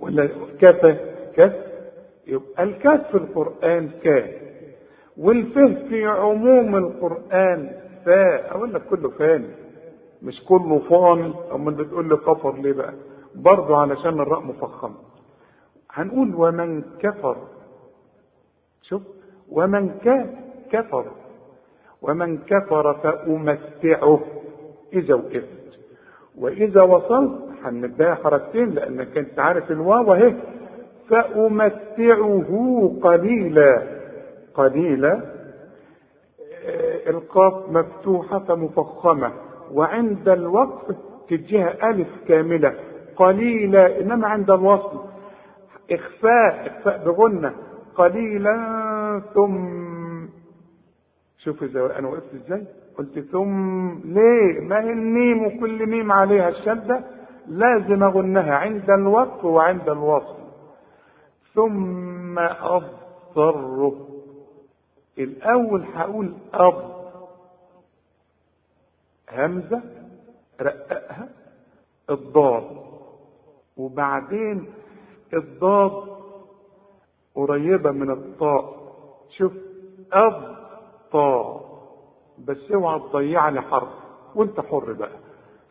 ولا 0.00 0.28
كفى؟ 0.60 0.96
كف 1.36 1.52
يبقى 2.26 2.62
الكاف 2.62 3.08
في 3.10 3.14
القرآن 3.16 3.90
كاف. 4.02 4.30
والفه 5.16 5.74
في 5.88 6.06
عموم 6.06 6.76
القرآن 6.76 7.70
فاء. 8.04 8.50
أقول 8.56 8.74
لك 8.74 8.82
كله 8.90 9.08
فاني 9.10 9.48
مش 10.22 10.44
كله 10.44 10.78
فاني 10.78 11.32
أمال 11.52 11.74
بتقول 11.74 12.08
لي 12.08 12.16
كفر 12.16 12.54
ليه 12.56 12.72
بقى؟ 12.72 12.94
برضه 13.34 13.76
علشان 13.76 14.20
الراء 14.20 14.40
مفخمه 14.40 14.94
هنقول 15.92 16.34
ومن 16.34 16.82
كفر. 16.98 17.36
شوف. 18.82 19.02
ومن 19.50 19.98
كان 19.98 20.34
كفر. 20.70 21.04
ومن 22.08 22.38
كفر 22.38 22.94
فأمتعه 22.94 24.20
إذا 24.92 25.14
وقفت. 25.14 25.78
وإذا 26.38 26.82
وصلت 26.82 27.40
هنديها 27.64 28.14
حركتين 28.14 28.70
لأنك 28.70 29.18
أنت 29.18 29.38
عارف 29.38 29.70
الواو 29.70 30.14
أهي. 30.14 30.34
فأمتعه 31.08 32.48
قليلا. 33.02 33.82
قليلا 34.54 35.20
القاف 37.08 37.54
مفتوحة 37.70 38.38
فمفخمة. 38.38 39.32
وعند 39.72 40.28
الوقف 40.28 40.96
تديها 41.28 41.90
ألف 41.90 42.08
كاملة. 42.28 42.74
قليلا 43.16 44.00
إنما 44.00 44.28
عند 44.28 44.50
الوصل. 44.50 45.00
إخفاء 45.92 46.66
إخفاء 46.66 47.04
بغنة. 47.04 47.52
قليلا 47.96 48.56
ثم 49.34 50.03
شوف 51.44 51.62
إذا 51.62 51.98
أنا 51.98 52.08
وقفت 52.08 52.34
إزاي؟ 52.34 52.66
قلت 52.98 53.18
ثم 53.18 53.90
ليه؟ 54.04 54.60
ما 54.60 54.80
هي 54.80 54.92
الميم 54.92 55.46
وكل 55.46 55.86
ميم 55.86 56.12
عليها 56.12 56.48
الشدة؟ 56.48 57.04
لازم 57.46 58.02
أغنها 58.02 58.54
عند 58.54 58.90
الوقف 58.90 59.44
وعند 59.44 59.88
الوصل. 59.88 60.36
ثم 61.54 62.38
أضطره. 62.38 64.08
الأول 65.18 65.84
هقول 65.94 66.34
اض 66.54 66.94
همزة 69.32 69.82
رققها 70.60 71.28
الضاد. 72.10 72.64
وبعدين 73.76 74.66
الضاد 75.34 76.08
قريبة 77.34 77.90
من 77.90 78.10
الطاء. 78.10 78.74
شوف 79.38 79.52
أض 80.12 80.53
طاء 81.14 81.64
بس 82.38 82.72
اوعى 82.72 83.00
تضيع 83.00 83.48
لي 83.48 83.60
حرف. 83.62 83.88
وانت 84.34 84.60
حر 84.60 84.92
بقى. 84.92 85.18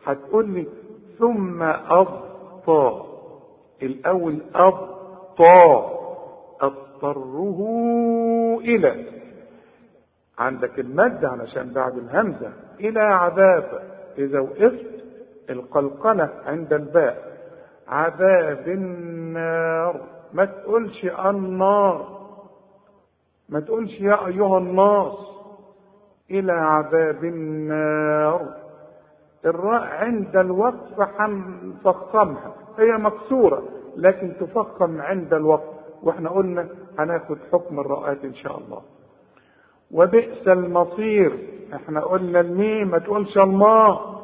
هتقول 0.04 0.50
لي 0.50 0.66
ثم 1.18 1.62
الأول 3.82 4.42
أض 4.54 4.88
طاء 5.38 5.94
أضطره 6.60 7.58
إلى. 8.60 9.06
عندك 10.38 10.78
المد 10.78 11.24
علشان 11.24 11.72
بعد 11.72 11.98
الهمزة. 11.98 12.52
إلى 12.80 13.00
عذاب. 13.00 13.82
إذا 14.18 14.40
وقفت 14.40 15.04
القلقلة 15.50 16.30
عند 16.46 16.72
الباء. 16.72 17.38
عذاب 17.88 18.68
النار. 18.68 20.00
ما 20.32 20.44
تقولش 20.44 21.04
النار. 21.04 22.20
ما 23.48 23.60
تقولش 23.60 24.00
يا 24.00 24.26
أيها 24.26 24.58
الناس. 24.58 25.33
إلى 26.30 26.52
عذاب 26.52 27.24
النار. 27.24 28.48
الراء 29.44 29.82
عند 29.82 30.36
الوقف 30.36 31.00
هنفخمها 31.20 32.54
هي 32.78 32.92
مكسورة 32.98 33.62
لكن 33.96 34.32
تفخم 34.40 35.00
عند 35.00 35.34
الوقف 35.34 35.74
وإحنا 36.02 36.30
قلنا 36.30 36.68
هناخد 36.98 37.38
حكم 37.52 37.80
الراءات 37.80 38.24
إن 38.24 38.34
شاء 38.34 38.58
الله. 38.58 38.82
وبئس 39.90 40.48
المصير. 40.48 41.38
إحنا 41.74 42.00
قلنا 42.00 42.40
الميم 42.40 42.88
ما 42.88 42.98
تقولش 42.98 43.38
الماء. 43.38 44.14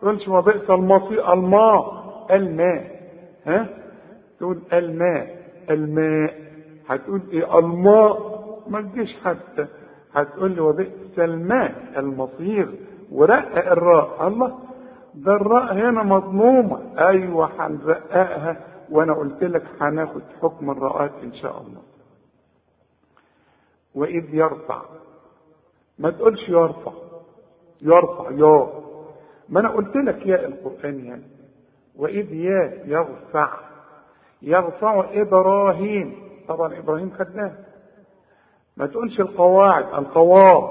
تقولش 0.00 0.28
وبئس 0.28 0.70
المصير 0.70 1.32
الماء. 1.32 1.92
الماء. 2.30 3.00
ها؟ 3.46 3.66
تقول 4.40 4.58
الماء. 4.72 5.36
الماء. 5.70 6.34
هتقول 6.88 7.20
إيه؟ 7.32 7.58
الماء. 7.58 8.18
ما 8.68 8.80
تجيش 8.82 9.16
حتى. 9.24 9.66
هتقول 10.16 10.50
لي 10.50 10.60
وبئس 10.60 11.18
الماء 11.18 11.92
المصير 11.96 12.74
ورقق 13.12 13.70
الراء. 13.72 14.26
الله 14.28 14.58
ده 15.14 15.32
الراء 15.36 15.72
هنا 15.74 16.02
مضمومة 16.02 16.80
أيوه 17.08 17.50
هنرققها 17.66 18.56
وأنا 18.90 19.14
قلت 19.14 19.44
لك 19.44 19.62
هناخد 19.80 20.22
حكم 20.42 20.70
الراءات 20.70 21.10
إن 21.22 21.32
شاء 21.34 21.60
الله. 21.60 21.82
وإذ 23.94 24.34
يرفع 24.34 24.82
ما 25.98 26.10
تقولش 26.10 26.48
يرفع 26.48 26.92
يرفع 27.82 28.30
يا. 28.30 28.68
ما 29.48 29.60
أنا 29.60 29.68
قلت 29.68 29.96
لك 29.96 30.26
يا 30.26 30.46
القرآن 30.46 31.04
يعني. 31.04 31.22
وإذ 31.96 32.32
يا 32.34 32.82
يرفع 32.84 33.50
يرفع 34.42 35.04
إبراهيم. 35.12 36.14
طبعا 36.48 36.78
إبراهيم 36.78 37.10
خدناه. 37.18 37.52
ما 38.76 38.86
تقولش 38.86 39.20
القواعد 39.20 39.84
القواعد 39.98 40.62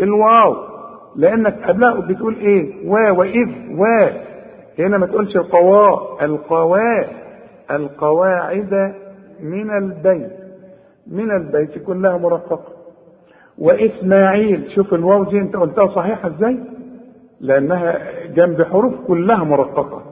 الواو 0.00 0.56
لأنك 1.16 1.64
قبلها 1.68 2.00
بتقول 2.00 2.34
إيه؟ 2.36 2.88
وا 2.90 3.10
وإذ 3.10 3.48
وا 3.78 4.08
هنا 4.78 4.98
ما 4.98 5.06
تقولش 5.06 5.36
القوا 5.36 6.24
القوا 6.24 7.04
القواعد 7.70 8.94
من 9.40 9.70
البيت. 9.70 10.30
من 11.06 11.30
البيت 11.30 11.78
كلها 11.86 12.16
مرققة. 12.16 12.72
وإسماعيل 13.58 14.70
شوف 14.74 14.94
الواو 14.94 15.24
دي 15.24 15.38
أنت 15.38 15.56
قلتها 15.56 15.86
صحيحة 15.86 16.28
إزاي؟ 16.28 16.58
لأنها 17.40 17.98
جنب 18.26 18.62
حروف 18.62 18.94
كلها 19.06 19.44
مرققة. 19.44 20.02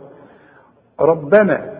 ربنا. 1.01 1.74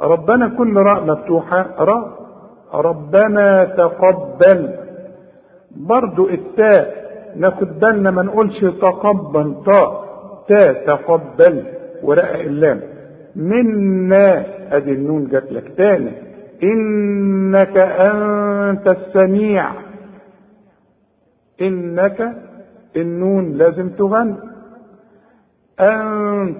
ربنا 0.00 0.48
كل 0.48 0.76
راء 0.76 1.04
مفتوحة. 1.04 1.66
راء. 1.78 2.25
ربنا 2.74 3.64
تقبل. 3.64 4.74
برضو 5.76 6.28
التاء 6.28 7.06
ناخد 7.36 7.78
بالنا 7.78 8.10
ما 8.10 8.22
نقولش 8.22 8.60
تقبل 8.60 9.54
تاء 9.66 10.06
تاء 10.48 10.86
تقبل 10.86 11.64
ورقق 12.02 12.40
اللام. 12.40 12.80
منا 13.36 14.44
أدي 14.76 14.92
النون 14.92 15.28
جات 15.28 15.52
لك. 15.52 15.72
تاني 15.76 16.12
إنك 16.62 17.76
أنت 17.76 18.88
السميع. 18.88 19.72
إنك 21.60 22.32
النون 22.96 23.52
لازم 23.52 23.88
تغنى 23.88 24.36
أنت 25.80 26.56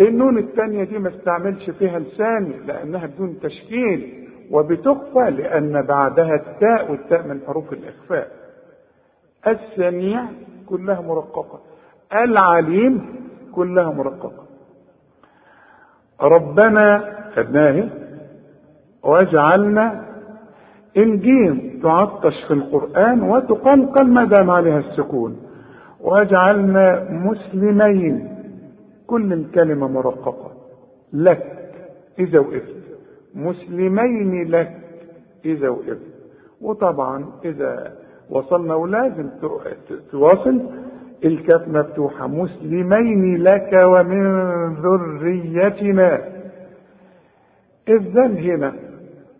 النون 0.00 0.38
الثانية 0.38 0.84
دي 0.84 0.98
ما 0.98 1.08
استعملش 1.08 1.70
فيها 1.70 1.98
لساني 1.98 2.52
لأنها 2.66 3.06
بدون 3.06 3.40
تشكيل. 3.42 4.17
وبتخفى 4.50 5.30
لأن 5.30 5.82
بعدها 5.82 6.34
التاء 6.34 6.90
والتاء 6.90 7.26
من 7.26 7.40
حروف 7.46 7.72
الإخفاء. 7.72 8.28
السميع 9.46 10.24
كلها 10.66 11.00
مرققة. 11.00 11.60
العليم 12.12 13.20
كلها 13.52 13.90
مرققة. 13.90 14.44
ربنا 16.20 17.14
خدناه 17.34 17.88
واجعلنا 19.02 20.04
الجيم 20.96 21.80
تعطش 21.82 22.44
في 22.48 22.54
القرآن 22.54 23.22
وتقلقل 23.22 24.06
ما 24.06 24.24
دام 24.24 24.50
عليها 24.50 24.78
السكون. 24.78 25.36
واجعلنا 26.00 27.06
مسلمين. 27.10 28.38
كل 29.06 29.32
الكلمة 29.32 29.88
مرققة. 29.88 30.50
لك 31.12 31.72
إذا 32.18 32.38
وقفت. 32.38 32.77
مسلمين 33.38 34.50
لك 34.50 34.70
إذا 35.44 35.68
وقفت 35.68 36.18
وطبعا 36.60 37.26
إذا 37.44 37.92
وصلنا 38.30 38.74
ولازم 38.74 39.28
تواصل. 40.12 40.60
الكاف 41.24 41.68
مفتوحة. 41.68 42.26
مسلمين 42.26 43.42
لك 43.42 43.70
ومن 43.72 44.24
ذريتنا. 44.74 46.20
الذل 47.88 48.50
هنا 48.50 48.72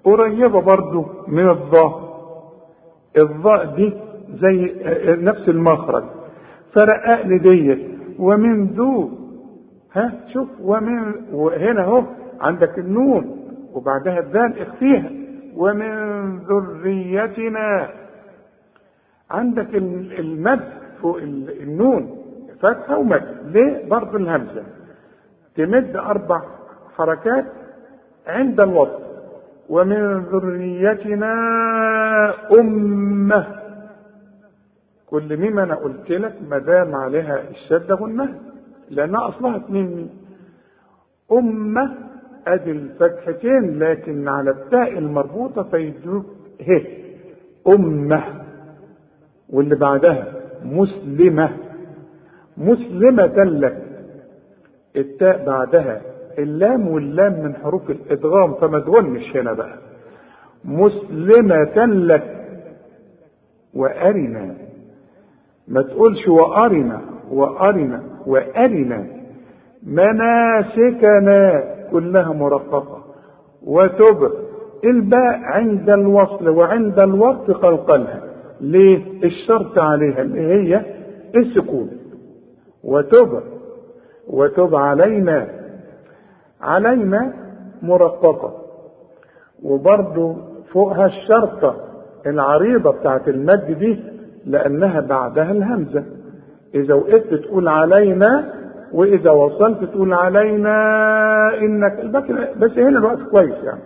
قريبة 0.04 0.60
برضو 0.60 1.04
من 1.28 1.48
الظاء 1.48 2.08
الظاء 3.18 3.64
دي 3.76 3.92
زي 4.40 4.74
نفس 5.22 5.48
المخرج. 5.48 6.04
فرقق 6.74 7.22
ديت 7.26 7.78
ومن 8.18 8.66
ذو 8.66 9.10
ها 9.92 10.12
شوف 10.32 10.48
ومن 10.62 11.12
وهنا 11.32 11.82
أهو 11.84 12.02
عندك 12.40 12.78
النون. 12.78 13.37
وبعدها 13.78 14.18
الذال 14.18 14.62
اخفيها. 14.62 15.10
ومن 15.54 15.92
ذريتنا 16.38 17.90
عندك 19.30 19.74
المد 19.74 20.60
فوق 21.02 21.16
النون 21.62 22.18
فتحة 22.60 22.98
ومد. 22.98 23.36
ليه؟ 23.44 23.88
برضه 23.88 24.16
الهمزة. 24.18 24.62
تمد 25.56 25.96
أربع 25.96 26.42
حركات 26.96 27.44
عند 28.26 28.60
الوصل 28.60 29.02
ومن 29.68 30.18
ذريتنا 30.18 31.34
أمة. 32.60 33.46
كل 35.06 35.36
ميم 35.36 35.58
أنا 35.58 35.74
قلت 35.74 36.10
لك 36.10 36.34
ما 36.50 36.58
دام 36.58 36.94
عليها 36.94 37.42
الشدة 37.50 37.94
غنها 37.94 38.34
لأنها 38.90 39.28
أصلها 39.28 39.56
اتنين. 39.56 40.10
أمة 41.32 41.94
أدي 42.54 42.70
الفتحتين 42.70 43.78
لكن 43.78 44.28
على 44.28 44.50
التاء 44.50 44.98
المربوطة 44.98 45.62
فيدوك 45.62 46.26
ه 46.68 46.80
أمة. 47.68 48.24
واللي 49.50 49.76
بعدها 49.76 50.24
مسلمة. 50.64 51.50
مسلمة 52.56 53.44
لك. 53.44 53.82
التاء 54.96 55.44
بعدها 55.46 56.00
اللام 56.38 56.88
واللام 56.88 57.32
من 57.32 57.54
حروف 57.56 57.90
الإدغام 57.90 58.54
فما 58.54 58.78
تغنش 58.80 59.36
هنا 59.36 59.52
بقى. 59.52 59.78
مسلمة 60.64 61.86
لك. 61.86 62.34
وأرنا. 63.74 64.54
ما 65.68 65.82
تقولش 65.82 66.28
وأرنا 66.28 67.00
وأرنا 67.30 68.02
وأرنا. 68.26 69.06
مناسكنا. 69.86 71.64
كلها 71.92 72.32
مرققة. 72.32 72.98
وتب. 73.66 74.30
الباء 74.84 75.38
عند 75.42 75.90
الوصل 75.90 76.48
وعند 76.48 76.98
الوقت 76.98 77.50
قلقلها. 77.50 78.20
ليه؟ 78.60 79.24
الشرط 79.24 79.78
عليها 79.78 80.22
اللي 80.22 80.40
هي 80.40 80.82
السكون. 81.36 81.90
وتب. 82.84 83.40
وتب 84.28 84.74
علينا. 84.74 85.48
علينا 86.60 87.32
مرققة. 87.82 88.52
وبرضو 89.62 90.34
فوقها 90.72 91.06
الشرطة 91.06 91.76
العريضة 92.26 92.90
بتاعت 92.90 93.28
المد 93.28 93.76
دي 93.78 93.98
لأنها 94.46 95.00
بعدها 95.00 95.52
الهمزة. 95.52 96.04
إذا 96.74 96.94
وقفت 96.94 97.34
تقول 97.34 97.68
علينا 97.68 98.54
وإذا 98.92 99.30
وصلت 99.30 99.84
تقول 99.84 100.12
علينا 100.12 100.74
إنك 101.60 102.04
بس 102.58 102.78
هنا 102.78 102.98
الوقت 102.98 103.22
كويس 103.30 103.54
يعني. 103.64 103.80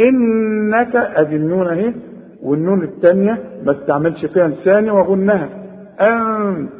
إنك 0.00 0.96
أدي 0.96 1.36
النون 1.36 1.68
أهي 1.68 1.94
والنون 2.42 2.82
الثانية 2.82 3.38
ما 3.64 3.72
استعملش 3.72 4.24
فيها 4.26 4.48
لساني 4.48 4.90
وغنها 4.90 5.48
أنت 6.00 6.70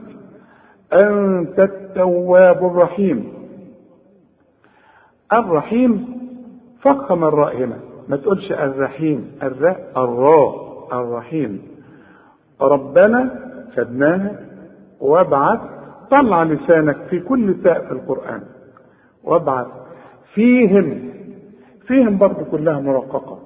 أنت 0.92 1.60
التواب 1.60 2.66
الرحيم. 2.66 3.32
الرحيم 5.32 6.06
فخم 6.82 7.24
الراء 7.24 7.56
هنا. 7.56 7.76
ما 8.08 8.16
تقولش 8.16 8.52
الرحيم 8.52 9.30
الراء 9.42 9.92
الراء 9.96 10.54
الرحيم. 10.92 11.62
ربنا 12.60 13.30
خدناها 13.76 14.40
وابعث 15.00 15.60
طلع 16.16 16.42
لسانك 16.42 16.96
في 17.10 17.20
كل 17.20 17.54
تاء 17.64 17.86
في 17.86 17.92
القرآن. 17.92 18.42
وابعث. 19.24 19.66
فيهم. 20.34 21.10
فيهم 21.86 22.18
برضه 22.18 22.44
كلها 22.50 22.80
مرققة 22.80 23.38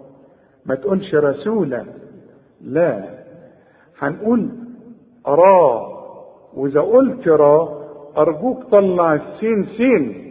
ما 0.67 0.75
تقولش 0.75 1.15
رسولا 1.15 1.85
لا. 2.65 3.05
هنقول 3.99 4.49
را. 5.27 5.89
وإذا 6.55 6.81
قلت 6.81 7.29
را 7.29 7.69
أرجوك 8.19 8.63
طلع 8.71 9.15
السين 9.15 9.67
سين. 9.77 10.23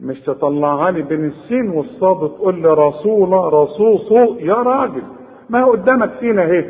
مش 0.00 0.20
تطلعها 0.20 0.90
لي 0.90 1.02
بين 1.02 1.24
السين 1.24 1.70
والصاد 1.70 2.16
تقول 2.30 2.62
لي 2.62 2.68
رسولة 2.74 3.48
رصوصو 3.48 4.34
يا 4.38 4.54
راجل. 4.54 5.02
ما 5.48 5.64
قدامك 5.66 6.10
فينا 6.20 6.42
أهي. 6.42 6.64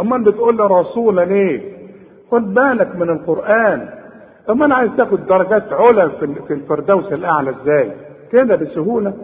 امال 0.00 0.24
بتقول 0.24 0.56
لي 0.56 0.66
رسولة 0.66 1.24
ليه؟ 1.24 1.74
خد 2.30 2.54
بالك 2.54 2.96
من 2.96 3.10
القرآن. 3.10 4.03
اما 4.50 4.66
أنا 4.66 4.74
عايز 4.74 4.90
تاخد 4.96 5.26
درجات 5.26 5.72
علا 5.72 6.08
في 6.48 6.54
الفردوس 6.54 7.12
الأعلى 7.12 7.50
إزاي؟ 7.50 7.92
كده 8.32 8.56
بسهولة. 8.56 9.14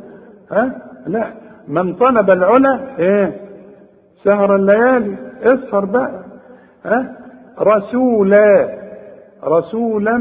ها؟ 0.51 0.83
لا. 1.07 1.27
من 1.69 1.95
طلب 1.95 2.31
العلا 2.31 2.99
إيه؟ 2.99 3.33
سهر 4.25 4.57
الليالي. 4.57 5.17
اسهر 5.43 5.85
بقى. 5.85 6.25
ها؟ 6.85 7.17
رسولا 7.61 8.69
رسولا 9.45 10.17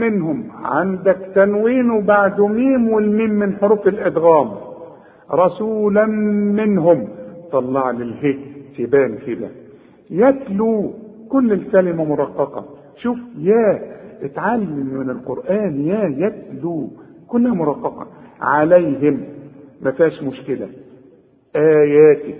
منهم. 0.00 0.50
عندك 0.64 1.18
تنوين 1.34 1.90
وبعد 1.90 2.40
ميم 2.40 2.88
والميم 2.88 3.30
من 3.30 3.56
حروف 3.56 3.88
الإدغام. 3.88 4.50
رسولا 5.32 6.06
منهم. 6.56 7.08
طلع 7.52 7.90
لي 7.90 8.38
تبان 8.78 9.18
كده. 9.26 9.48
يتلو. 10.10 10.92
كل 11.28 11.52
الكلمة 11.52 12.04
مرققة. 12.04 12.64
شوف 12.96 13.18
يا. 13.38 13.98
اتعلم 14.22 14.86
من 14.94 15.10
القرآن 15.10 15.80
يا 15.80 16.04
يتلو. 16.26 16.88
كلها 17.28 17.54
مرققة. 17.54 18.06
عليهم. 18.40 19.20
ما 19.82 19.90
فيهاش 19.90 20.22
مشكلة. 20.22 20.68
اياته 21.56 22.34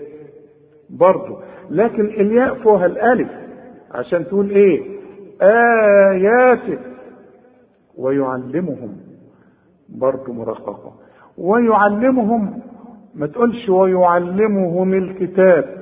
برضه 0.90 1.38
لكن 1.70 2.04
الياء 2.04 2.54
فوقها 2.54 2.86
الألف. 2.86 3.28
عشان 3.90 4.26
تقول 4.26 4.50
إيه؟ 4.50 4.82
آياته 5.42 6.78
ويعلمهم. 7.98 8.96
برضه 9.88 10.32
مرققة. 10.32 10.92
ويعلمهم. 11.38 12.60
ما 13.14 13.26
تقولش 13.26 13.68
ويعلمهم 13.68 14.94
الكتاب. 14.94 15.78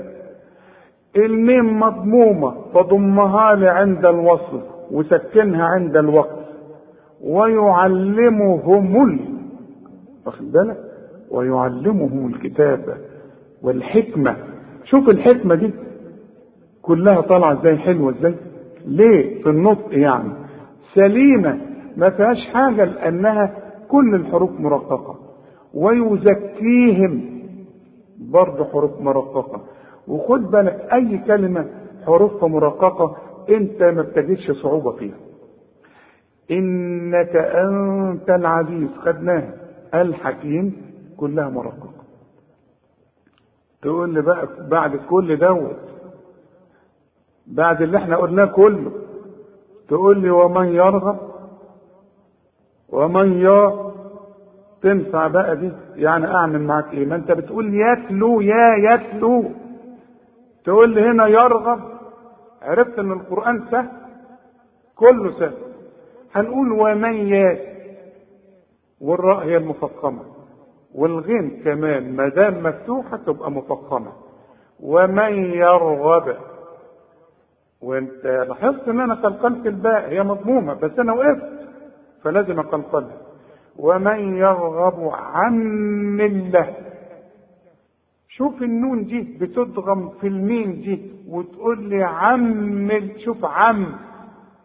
الميم 1.16 1.80
مضمومة. 1.80 2.50
فضمها 2.74 3.54
لي 3.54 3.68
عند 3.68 4.06
الوصل. 4.06 4.75
وسكنها 4.90 5.64
عند 5.64 5.96
الوقت. 5.96 6.46
ويعلمهم 7.24 9.02
ال 9.08 9.18
واخد 10.26 10.52
بالك؟ 10.52 10.76
ويعلمهم 11.30 12.26
الكتاب 12.26 12.96
والحكمة. 13.62 14.36
شوف 14.84 15.08
الحكمة 15.08 15.54
دي 15.54 15.70
كلها 16.82 17.20
طالعة 17.20 17.60
إزاي؟ 17.60 17.76
حلوة 17.78 18.10
إزاي؟ 18.18 18.34
ليه 18.86 19.42
في 19.42 19.48
النطق 19.48 19.98
يعني؟ 19.98 20.28
سليمة 20.94 21.58
ما 21.96 22.10
فيهاش 22.10 22.46
حاجة 22.54 22.84
لأنها 22.84 23.54
كل 23.88 24.14
الحروف 24.14 24.60
مرققة. 24.60 25.16
ويزكيهم 25.74 27.20
برضه 28.18 28.64
حروف 28.64 29.00
مرققة. 29.00 29.60
وخد 30.08 30.50
بالك 30.50 30.88
أي 30.92 31.18
كلمة 31.26 31.66
حروفها 32.06 32.48
مرققة 32.48 33.16
أنت 33.50 33.82
ما 33.82 34.02
بتجدش 34.02 34.50
صعوبة 34.62 34.92
فيها. 34.92 35.16
إنك 36.50 37.36
أنت 37.36 38.30
العزيز 38.30 38.88
خدناها. 38.98 39.52
الحكيم 39.94 40.76
كلها 41.16 41.48
مرققة. 41.48 41.90
تقول 43.82 44.14
لي 44.14 44.22
بقى 44.22 44.48
بعد 44.70 44.96
كل 44.96 45.36
دوت 45.36 45.76
بعد 47.46 47.82
اللي 47.82 47.98
إحنا 47.98 48.16
قلناه 48.16 48.44
كله 48.44 48.92
تقول 49.88 50.18
لي 50.20 50.30
ومن 50.30 50.66
يرغب؟ 50.66 51.18
ومن 52.88 53.40
يا 53.40 53.92
تنفع 54.82 55.26
بقى 55.26 55.56
دي؟ 55.56 55.72
يعني 55.94 56.26
أعمل 56.34 56.62
معاك 56.62 56.92
إيه؟ 56.92 57.06
ما 57.06 57.16
أنت 57.16 57.32
بتقول 57.32 57.74
يتلو 57.74 58.40
يا 58.40 58.76
يتلو. 58.94 59.44
تقول 60.64 60.90
لي 60.94 61.10
هنا 61.10 61.26
يرغب 61.26 61.80
عرفت 62.66 62.98
إن 62.98 63.12
القرآن 63.12 63.64
سهل؟ 63.70 63.88
كله 64.96 65.38
سهل. 65.38 65.54
هنقول 66.34 66.72
ومن 66.72 67.14
يا 67.14 67.58
والراء 69.00 69.44
هي 69.44 69.56
المفخمة. 69.56 70.22
والغين 70.94 71.62
كمان 71.64 72.16
ما 72.16 72.28
دام 72.28 72.62
مفتوحة 72.62 73.16
تبقى 73.16 73.50
مفخمة. 73.50 74.12
ومن 74.80 75.32
يرغب؟ 75.52 76.36
وانت 77.82 78.26
لاحظت 78.48 78.88
إن 78.88 79.00
أنا 79.00 79.14
قلقلت 79.14 79.66
الباء؟ 79.66 80.08
هي 80.08 80.22
مضمومة 80.22 80.74
بس 80.74 80.98
أنا 80.98 81.12
وقفت 81.12 81.48
فلازم 82.22 82.58
أقلقلها. 82.60 83.16
ومن 83.78 84.36
يرغب 84.36 85.08
عن 85.12 85.54
مله 86.16 86.74
شوف 88.36 88.62
النون 88.62 89.04
دي 89.04 89.20
بتضغم 89.40 90.08
في 90.20 90.26
الميم 90.26 90.72
دي 90.72 91.12
وتقول 91.28 91.88
لي 91.88 92.02
عم 92.04 92.90
شوف 93.24 93.44
عم 93.44 93.86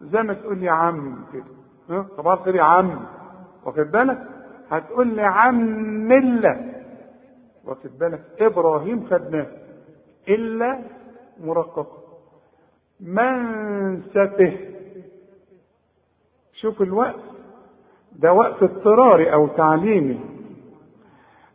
زي 0.00 0.22
ما 0.22 0.34
تقول 0.34 0.58
لي 0.58 0.68
عم 0.68 1.16
كده. 1.32 2.04
صباح 2.16 2.38
الخير 2.38 2.54
يا 2.54 2.62
عم؟ 2.62 3.00
واخد 3.64 3.90
بالك؟ 3.90 4.18
هتقول 4.70 5.06
لي 5.06 5.22
عم 5.22 5.56
مله 6.08 6.72
واخد 7.64 7.90
بالك؟ 7.98 8.20
إبراهيم 8.40 9.06
خدناه. 9.06 9.46
إلا 10.28 10.78
مرققة. 11.44 11.98
منسته 13.00 14.56
شوف 16.60 16.82
الوقت. 16.82 17.20
ده 18.12 18.32
وقت 18.32 18.62
اضطراري 18.62 19.32
أو 19.32 19.46
تعليمي. 19.48 20.20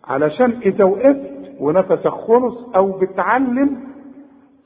علشان 0.04 0.52
إذا 0.52 0.84
وقفت 0.84 1.37
ونفسك 1.60 2.08
خلص 2.08 2.76
أو 2.76 2.92
بتعلم 2.92 3.88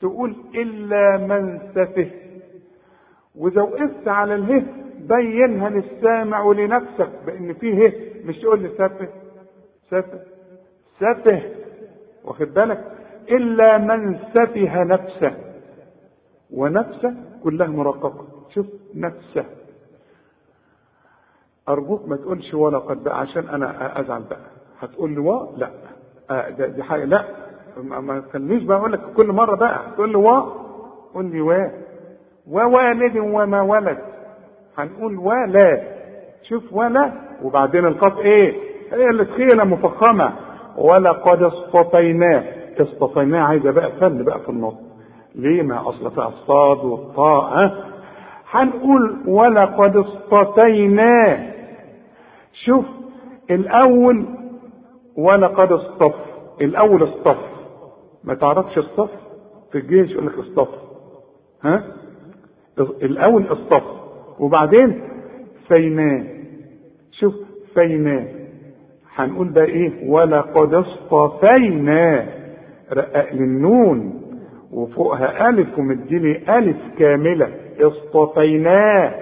تقول 0.00 0.36
إلا 0.54 1.16
منسته 1.26 2.10
وإذا 3.36 3.62
وقفت 3.62 4.08
على 4.08 4.34
اله 4.34 4.66
بينها 5.00 5.68
للسامع 5.68 6.42
ولنفسك 6.42 7.08
بأن 7.26 7.54
فيه 7.54 7.88
ه 7.88 7.92
مش 8.24 8.38
تقول 8.38 8.62
لي 8.62 8.68
سفه 8.68 9.08
سفه 9.90 10.20
سفه. 11.00 11.42
واخد 12.24 12.54
بالك؟ 12.54 12.92
إلا 13.30 13.78
من 13.78 14.18
سفه 14.34 14.84
نفسه. 14.84 15.34
ونفسه 16.50 17.14
كلها 17.44 17.66
مرققة. 17.66 18.26
شوف 18.54 18.66
نفسه. 18.94 19.44
أرجوك 21.68 22.08
ما 22.08 22.16
تقولش 22.16 22.54
ولا 22.54 22.78
قد 22.78 23.04
بقى 23.04 23.20
عشان 23.20 23.48
أنا 23.48 24.00
أزعل 24.00 24.22
بقى. 24.22 24.46
هتقول 24.80 25.10
لي 25.10 25.20
لا. 25.56 25.70
دي 26.76 26.82
حاجة. 26.82 27.04
لا 27.04 27.24
ما 27.82 28.20
تخلينيش 28.20 28.62
بقى 28.64 28.78
أقول 28.78 28.92
لك 28.92 29.00
كل 29.16 29.26
مرة 29.32 29.56
بقى. 29.56 29.78
تقول 29.94 30.08
لي 30.10 30.16
وا 30.18 30.40
قول 31.14 31.24
لي 31.24 31.40
وا 31.40 31.56
ووالد 32.50 33.16
وما 33.16 33.62
ولد. 33.62 33.98
هنقول 34.78 35.16
ولا 35.18 35.82
شوف 36.48 36.72
ولا 36.72 37.12
وبعدين 37.42 37.86
القاف 37.86 38.18
إيه؟ 38.18 38.54
هي 38.92 39.06
اللي 39.10 39.24
تخيلة 39.24 39.64
مفخمة. 39.64 40.32
ولقد 40.78 41.42
اصطفيناه. 41.42 42.44
اصطفيناه 42.80 43.40
عايزة 43.42 43.70
بقى 43.70 43.92
فن 43.92 44.24
بقى 44.24 44.40
في 44.40 44.48
النص. 44.48 44.74
ليه؟ 45.34 45.62
ما 45.62 45.88
أصل 45.88 46.10
فيها 46.10 46.28
الصاد 46.28 46.84
والطاء. 46.84 47.74
هنقول 48.50 49.16
ولقد 49.26 49.96
اصطفيناه. 49.96 51.52
شوف 52.64 52.84
الأول 53.50 54.26
ولقد 55.16 55.72
اصطف 55.72 56.14
الأول 56.60 57.02
اصطف 57.04 57.36
ما 58.24 58.34
تعرفش 58.34 58.78
الصف 58.78 59.10
في 59.72 59.78
الجيش 59.78 60.10
يقول 60.10 60.26
لك 60.26 60.38
اصطف 60.38 60.68
ها؟ 61.62 61.84
الأول 62.78 63.52
اصطف 63.52 63.82
وبعدين 64.40 65.02
فيناه 65.68 66.24
شوف 67.12 67.34
فيناه 67.74 68.26
هنقول 69.14 69.48
بقى 69.48 69.64
إيه؟ 69.64 70.10
ولقد 70.10 70.74
اصطفينا. 70.74 72.26
رقق 72.92 73.32
للنون. 73.34 74.22
وفوقها 74.72 75.48
ألف 75.48 75.78
ومديني 75.78 76.58
ألف 76.58 76.76
كاملة. 76.98 77.48
اصطفيناه. 77.80 79.14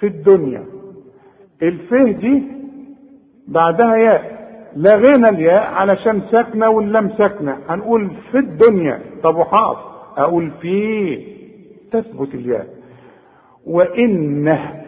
في 0.00 0.06
الدنيا. 0.06 0.64
الفه 1.62 2.10
دي 2.12 2.42
بعدها 3.48 3.96
ياء 3.96 4.42
لغينا 4.76 5.28
الياء 5.28 5.72
علشان 5.72 6.22
ساكنة 6.30 6.68
واللام 6.68 7.10
ساكنة. 7.18 7.58
هنقول 7.68 8.10
في 8.30 8.38
الدنيا. 8.38 9.00
طب 9.22 9.36
وحاف 9.36 9.76
أقول 10.16 10.50
في 10.60 11.16
تثبت 11.92 12.34
الياء. 12.34 12.66
وإنه 13.66 14.82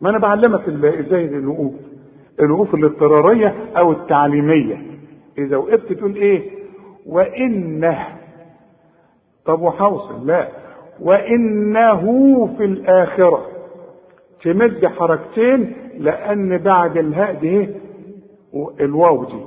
ما 0.00 0.10
أنا 0.10 0.18
بعلمك 0.18 0.68
إزاي 0.68 1.24
الوقوف. 1.24 1.74
الوقوف 2.40 2.74
الاضطرارية 2.74 3.54
أو 3.76 3.92
التعليمية. 3.92 4.82
إذا 5.38 5.56
وقفت 5.56 5.92
تقول 5.92 6.14
إيه؟ 6.16 6.50
وإنه. 7.06 8.06
طب 9.44 9.60
وحوصل 9.60 10.26
لا. 10.26 10.48
وإنه 11.00 12.02
في 12.58 12.64
الآخرة. 12.64 13.46
تمد 14.44 14.86
حركتين 14.86 15.72
لأن 15.98 16.58
بعد 16.58 16.96
الهاء 16.96 17.34
دي 17.34 17.68
الواو 18.80 19.24
دي. 19.24 19.40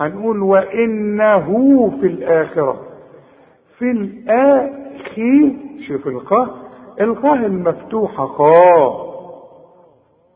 هنقول 0.00 0.42
وإنه 0.42 1.46
في 2.00 2.06
الآخرة. 2.06 2.80
في 3.78 3.90
الاخي 3.90 5.56
شوف 5.88 6.06
القاء. 6.06 6.54
القاء 7.00 7.46
المفتوحة 7.46 8.24
قا. 8.26 9.12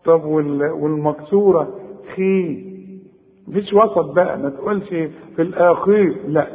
طب 0.04 0.24
والمكسوره 0.24 1.68
خي. 2.16 2.66
مفيش 3.48 3.72
وسط 3.74 4.14
بقى 4.14 4.38
ما 4.38 4.48
تقولش 4.50 4.88
في 5.36 5.42
الاخير 5.42 6.16
لا. 6.28 6.46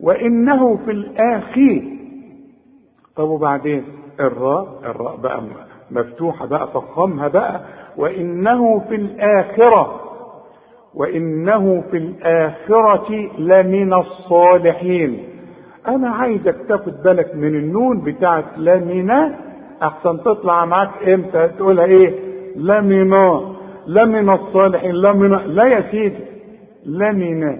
وإنه 0.00 0.76
في 0.76 0.90
الاخير 0.90 1.84
طب 3.16 3.28
وبعدين 3.28 3.84
الراء؟ 4.20 4.78
الراء 4.84 5.16
بقى 5.16 5.42
مفتوحة 5.90 6.46
بقى 6.46 6.68
فخمها 6.68 7.28
بقى 7.28 7.60
وإنه 7.96 8.78
في 8.88 8.94
الآخرة 8.94 10.00
وإنه 10.94 11.84
في 11.90 11.96
الآخرة 11.96 13.10
لمن 13.38 13.92
الصالحين. 13.94 15.18
أنا 15.88 16.10
عايزك 16.10 16.56
تاخد 16.68 17.02
بالك 17.04 17.34
من 17.34 17.54
النون 17.54 18.00
بتاعت 18.00 18.44
لمن 18.56 19.10
أحسن 19.82 20.20
تطلع 20.24 20.64
معاك 20.64 21.08
إمتى؟ 21.08 21.48
تقولها 21.48 21.84
إيه؟ 21.84 22.14
لمن 22.56 23.14
لمن 23.86 24.30
الصالحين 24.30 24.94
لمن 24.94 25.30
لا 25.46 25.64
يا 25.64 25.90
سيدي 25.90 26.24
لمن 26.86 27.58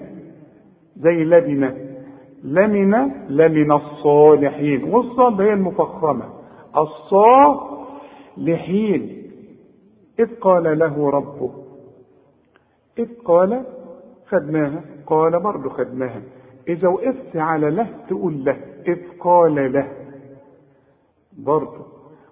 زي 0.97 1.25
لبنة 1.25 1.75
لمن 2.45 3.11
لمن 3.29 3.73
الصالحين. 3.73 4.85
والصاد 4.85 5.41
هي 5.41 5.53
المفخمة. 5.53 6.25
الصالحين 8.39 9.23
إذ 10.19 10.35
قال 10.41 10.79
له 10.79 11.11
ربه 11.11 11.51
إذ 12.99 13.09
قال 13.25 13.65
خدناها 14.29 14.85
قال 15.07 15.41
برضه 15.41 15.69
خدناها 15.69 16.23
إذا 16.69 16.89
وقفت 16.89 17.37
على 17.37 17.71
له 17.71 17.89
تقول 18.09 18.45
له 18.45 18.57
إذ 18.89 18.99
قال 19.21 19.73
له. 19.73 19.89
برضه 21.39 21.87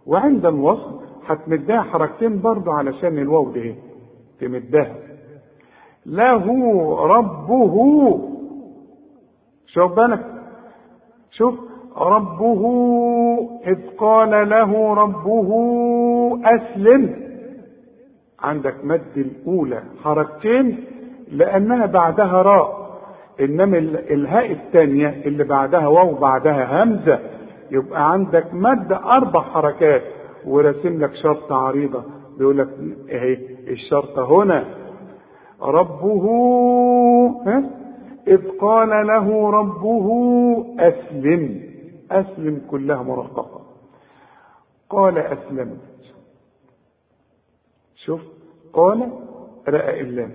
وعند 0.07 0.47
الوصل 0.47 1.01
هتمدها 1.27 1.83
حركتين 1.83 2.41
برضه 2.41 2.73
علشان 2.73 3.19
الواو 3.19 3.51
دي 3.53 3.75
تمدها. 4.41 4.97
له 6.07 6.47
ربه. 7.07 7.75
شوف 9.67 9.93
بالك 9.93 10.27
شوف 11.31 11.55
ربه. 11.97 12.63
إذ 13.67 13.79
قال 13.99 14.49
له 14.49 14.95
ربه 14.95 15.51
أسلم. 16.45 17.15
عندك 18.41 18.75
مد 18.85 19.17
الأولى 19.17 19.83
حركتين 20.05 20.85
لأنها 21.33 21.87
بعدها 21.87 22.43
راء. 22.43 22.87
إنما 23.41 23.79
الهاء 24.11 24.53
الثانية 24.53 25.09
اللي 25.27 25.45
بعدها 25.45 25.87
واو 25.87 26.15
بعدها 26.15 26.83
همزة. 26.83 27.19
يبقى 27.71 28.13
عندك 28.13 28.55
مد 28.55 28.93
أربع 28.93 29.41
حركات 29.41 30.03
وراسم 30.47 31.05
لك 31.05 31.15
شرطة 31.15 31.57
عريضة. 31.57 32.03
بيقول 32.39 32.59
لك 32.59 32.69
اهي 33.11 33.39
الشرطة 33.69 34.43
هنا. 34.43 34.65
ربه 35.63 36.25
ها؟ 37.47 37.65
إذ 38.29 38.49
قال 38.61 39.07
له 39.07 39.51
ربه 39.51 40.09
أسلم. 40.79 41.66
أسلم 42.11 42.63
كلها 42.71 43.03
مرققة. 43.03 43.61
قال 44.91 45.19
أسلمت. 45.19 45.81
شوف 47.97 48.21
قال 48.73 49.13
رأى 49.69 50.01
اللام 50.01 50.33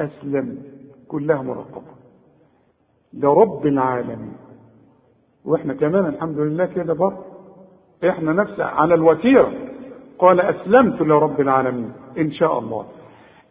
أسلم 0.00 0.62
كلها 1.08 1.42
مرققة. 1.42 1.94
لرب 3.12 3.66
العالمين. 3.66 4.36
وإحنا 5.44 5.74
كمان 5.74 6.06
الحمد 6.06 6.38
لله 6.38 6.66
كده 6.66 6.94
برضه 6.94 7.24
إحنا 8.08 8.32
نفس 8.32 8.60
على 8.60 8.94
الوتيرة. 8.94 9.52
قال 10.18 10.40
أسلمت 10.40 11.00
لرب 11.00 11.40
العالمين. 11.40 11.92
إن 12.18 12.32
شاء 12.32 12.58
الله. 12.58 12.86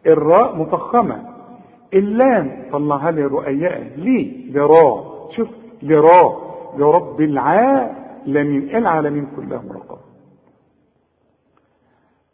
الراء 0.06 0.56
مفخمة. 0.56 1.30
اللام 1.94 2.68
طلعها 2.72 3.10
لي 3.10 3.22
رؤياء. 3.22 3.82
ليه؟ 3.96 4.52
لرا 4.52 5.04
شوف 5.36 5.48
لرا 5.82 6.49
لرب 6.76 7.20
العالمين 7.20 8.76
العالمين 8.76 9.26
كلها 9.36 9.62
مرقبة 9.68 10.00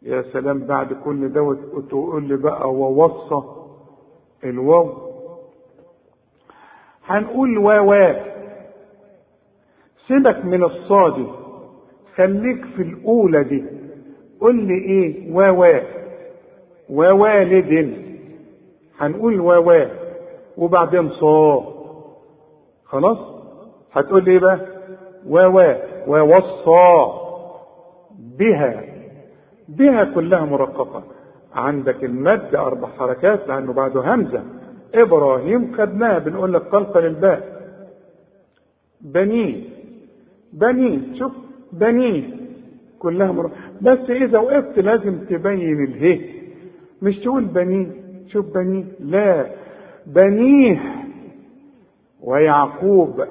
يا 0.01 0.21
سلام 0.21 0.59
بعد 0.59 0.93
كل 0.93 1.33
دوت 1.33 1.57
تقول 1.89 2.23
لي 2.23 2.35
بقى 2.37 2.73
ووصى 2.73 3.47
الواو. 4.43 4.93
هنقول 7.05 7.57
واوا 7.57 8.13
سيبك 10.07 10.45
من 10.45 10.63
الصادي 10.63 11.25
خليك 12.15 12.65
في 12.65 12.81
الأولى 12.81 13.43
دي. 13.43 13.63
قول 14.41 14.55
لي 14.55 14.73
إيه؟ 14.73 15.33
واوا 15.33 15.79
ووالد 16.89 17.97
هنقول 18.99 19.39
واوا 19.39 19.85
وبعدين 20.57 21.09
صا. 21.09 21.65
خلاص؟ 22.85 23.36
هتقول 23.93 24.23
لي 24.25 24.31
إيه 24.31 24.39
بقى؟ 24.39 24.59
واوا 25.27 25.73
ووصى 26.07 27.13
بها. 28.39 28.83
بها 29.69 30.03
كلها 30.15 30.45
مرققة. 30.45 31.03
عندك 31.53 32.03
المد 32.03 32.55
أربع 32.55 32.87
حركات 32.87 33.47
لأنه 33.47 33.73
بعده 33.73 34.13
همزة. 34.15 34.43
إبراهيم 34.95 35.73
خدناها 35.77 36.19
بنقول 36.19 36.53
لك 36.53 36.61
قلقل 36.61 37.05
الباء 37.05 37.57
بنيه 39.01 39.63
بنيه 40.53 41.19
شوف 41.19 41.31
بنيه 41.73 42.23
كلها 42.99 43.31
مرققة 43.31 43.55
بس 43.81 44.09
إذا 44.09 44.39
وقفت 44.39 44.79
لازم 44.79 45.17
تبين 45.25 45.83
اله 45.83 46.19
مش 47.01 47.19
تقول 47.19 47.45
بنيه 47.45 47.87
شوف 48.27 48.45
بنيه 48.53 48.83
لا. 48.99 49.45
بنيه. 50.07 50.79
ويعقوب. 52.23 53.23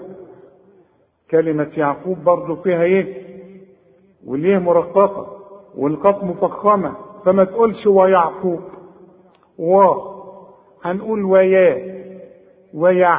كلمة 1.30 1.68
يعقوب 1.76 2.24
برضو 2.24 2.56
فيها 2.56 2.82
إيه؟ 2.82 3.22
وليه 4.26 4.58
مرققة 4.58 5.26
والقاف 5.78 6.24
مفخمة 6.24 6.92
فما 7.24 7.44
تقولش 7.44 7.86
ويعقوب 7.86 8.60
و 9.58 9.82
هنقول 10.84 11.24
ويا 11.24 11.96
ويع 12.74 13.18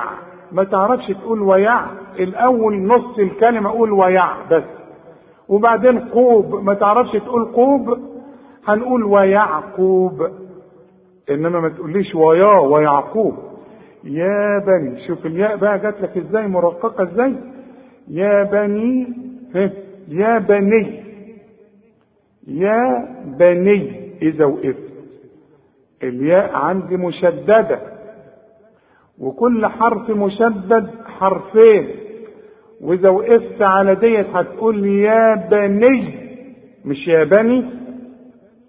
ما 0.51 0.63
تعرفش 0.63 1.07
تقول 1.07 1.41
ويع 1.41 1.85
الأول 2.19 2.81
نص 2.83 3.19
الكلمة 3.19 3.69
قول 3.71 3.91
ويع 3.91 4.27
بس. 4.51 4.63
وبعدين 5.49 5.99
قوب 5.99 6.55
ما 6.63 6.73
تعرفش 6.73 7.11
تقول 7.11 7.45
قوب؟ 7.45 7.97
هنقول 8.67 9.03
ويعقوب 9.03 10.27
إنما 11.29 11.59
ما 11.59 11.69
تقوليش 11.69 12.15
ويا 12.15 12.59
ويعقوب 12.59 13.33
يا 14.03 14.59
بني 14.67 15.07
شوف 15.07 15.25
الياء 15.25 15.55
بقى 15.57 15.79
جات 15.79 16.01
لك 16.01 16.17
إزاي؟ 16.17 16.47
مرققة 16.47 17.03
إزاي؟ 17.03 17.35
يا 18.09 18.43
بني 18.43 19.07
يا 20.07 20.37
بني. 20.39 21.03
يا 22.47 23.07
بني 23.39 23.91
إذا 24.21 24.45
وقفت. 24.45 24.87
الياء 26.03 26.55
عندي 26.55 26.97
مشددة. 26.97 27.79
وكل 29.19 29.65
حرف 29.67 30.09
مشدد 30.09 30.89
حرفين. 31.19 31.87
وإذا 32.81 33.09
وقفت 33.09 33.61
على 33.61 33.95
ديت 33.95 34.27
هتقول 34.33 34.85
يا 34.87 35.47
بني. 35.51 36.13
مش 36.85 37.07
يا 37.07 37.23
بني. 37.23 37.65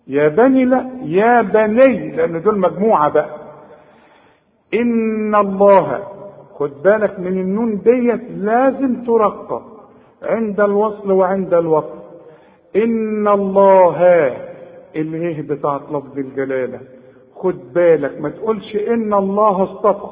يا 0.06 0.28
بني 0.28 0.64
لا 0.64 0.90
يا 1.04 1.42
بني 1.42 2.16
لأن 2.16 2.42
دول 2.42 2.58
مجموعة 2.58 3.08
بقى. 3.10 3.38
إن 4.74 5.34
الله 5.34 6.17
خد 6.58 6.82
بالك 6.82 7.18
من 7.20 7.40
النون 7.40 7.78
ديت 7.80 8.30
لازم 8.30 9.04
ترقق 9.04 9.62
عند 10.22 10.60
الوصل 10.60 11.12
وعند 11.12 11.54
الوقف 11.54 11.98
إن 12.76 13.28
الله 13.28 13.98
اله 14.96 15.42
بتاعت 15.42 15.82
لفظ 15.82 16.18
الجلالة. 16.18 16.80
خد 17.34 17.72
بالك 17.72 18.20
ما 18.20 18.28
تقولش 18.28 18.76
إن 18.76 19.14
الله 19.14 19.62
اصطفى. 19.62 20.10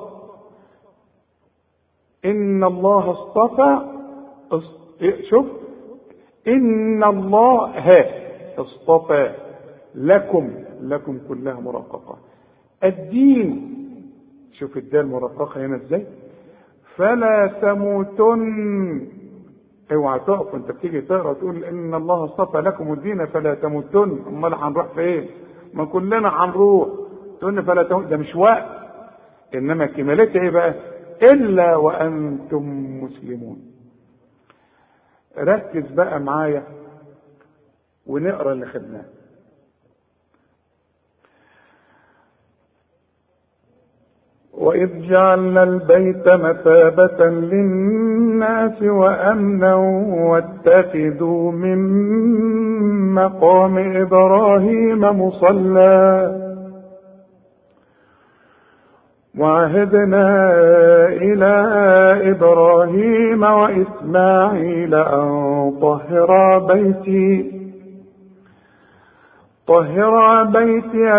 إن 2.25 2.65
الله 2.65 3.11
اصطفى 3.11 3.79
شوف. 5.31 5.47
إن 6.49 7.05
الله 7.05 7.73
اصطفى 8.59 9.35
لكم 9.95 10.51
لكم 10.81 11.19
كلها 11.29 11.61
مرققة. 11.61 12.19
الدين 12.85 13.73
شوف 14.59 14.77
الدال 14.77 15.07
مرققة 15.07 15.67
هنا 15.67 15.77
إزاي؟ 15.77 16.07
فلا 16.97 17.47
تموتن. 17.47 19.09
اوعى 19.93 20.19
تقف 20.19 20.55
انت 20.55 20.71
بتيجي 20.71 21.01
تقرأ 21.01 21.33
تقول 21.33 21.65
إن 21.65 21.95
الله 21.95 22.25
اصطفى 22.25 22.59
لكم 22.59 22.93
الدين 22.93 23.27
فلا 23.27 23.55
تموتن. 23.55 24.23
أمال 24.27 24.55
هنروح 24.55 24.87
فين؟ 24.95 25.29
ما 25.75 25.85
كلنا 25.85 26.45
هنروح. 26.45 26.89
تقول 27.41 27.63
فلا 27.63 27.83
تموت. 27.83 28.05
ده 28.05 28.17
مش 28.17 28.37
وقت. 28.37 28.67
إنما 29.55 29.87
كمالتها 29.87 30.43
إيه 30.43 30.51
بقى؟ 30.51 30.75
إلا 31.23 31.77
وأنتم 31.77 32.65
مسلمون. 33.05 33.59
ركز 35.39 35.91
بقى 35.91 36.21
معايا 36.21 36.63
ونقرأ 38.07 38.53
اللي 38.53 38.67
خدناه. 38.67 39.05
وإذ 44.57 45.09
جعلنا 45.09 45.63
البيت 45.63 46.29
مثابة 46.35 47.25
للناس 47.27 48.83
وأمنا 48.83 49.75
واتخذوا 50.31 51.53
من 51.53 51.79
مقام 53.15 53.79
إبراهيم 54.03 55.01
مصلى 55.01 56.47
وعهدنا 59.39 60.51
إلى 61.09 61.55
إبراهيم 62.31 63.43
وإسماعيل 63.43 64.95
أن 64.95 65.73
طهرا 65.81 66.59
بيتي 66.59 67.53
طهرا 69.67 70.43
بيتي 70.43 71.19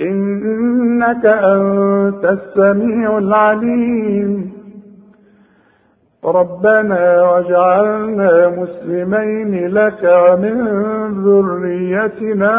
إنك 0.00 1.26
أنت 1.26 2.24
السميع 2.24 3.18
العليم. 3.18 4.52
ربنا 6.24 7.22
واجعلنا 7.22 8.48
مسلمين 8.48 9.68
لك 9.68 10.02
ومن 10.04 10.56
ذريتنا 11.24 12.56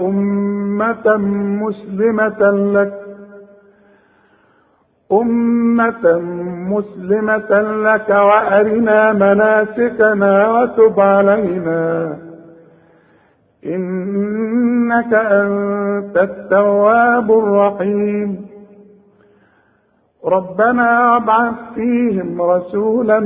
أمة 0.00 1.16
مسلمة 1.62 2.50
لك. 2.50 2.92
أمة 5.12 6.20
مسلمة 6.70 7.60
لك 7.60 8.08
وأرنا 8.10 9.12
مناسكنا 9.12 10.50
وتب 10.50 11.00
علينا. 11.00 12.25
إنك 13.74 15.14
أنت 15.14 16.16
التواب 16.16 17.30
الرحيم. 17.30 18.46
ربنا 20.24 21.16
ابعث 21.16 21.54
فيهم 21.74 22.42
رسولا 22.42 23.20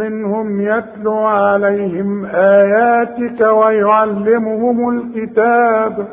منهم 0.00 0.60
يتلو 0.60 1.14
عليهم 1.14 2.26
آياتك 2.26 3.40
ويعلمهم 3.40 4.88
الكتاب 4.90 6.06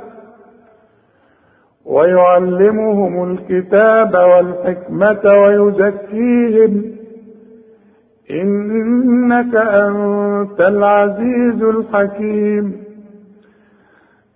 ويعلمهم 1.86 3.32
الكتاب 3.32 4.14
والحكمة 4.14 5.34
ويزكيهم. 5.42 6.84
إنك 8.32 9.56
أنت 9.56 10.62
العزيز 10.62 11.64
الحكيم. 11.64 12.83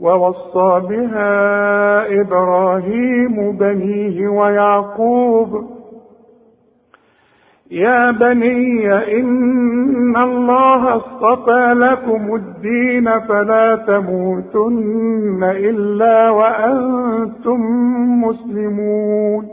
ووصى 0.00 0.80
بها 0.88 1.32
إبراهيم 2.20 3.56
بنيه 3.56 4.28
ويعقوب 4.28 5.64
يا 7.70 8.10
بني 8.10 8.92
إن 9.20 10.16
الله 10.16 10.96
اصطفى 10.96 11.74
لكم 11.76 12.34
الدين 12.34 13.20
فلا 13.20 13.76
تموتن 13.76 15.44
إلا 15.44 16.30
وأنتم 16.30 17.60
مسلمون. 18.24 19.48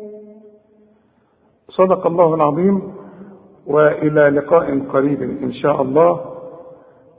صدق 1.70 2.08
الله 2.08 2.36
العظيم 2.36 2.82
وإلى 3.68 4.30
لقاء 4.30 4.80
قريب 4.80 5.22
إن 5.22 5.52
شاء 5.52 5.82
الله. 5.82 6.20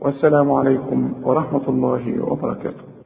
والسلام 0.00 0.52
عليكم 0.52 1.12
ورحمة 1.24 1.68
الله 1.68 2.32
وبركاته. 2.32 2.97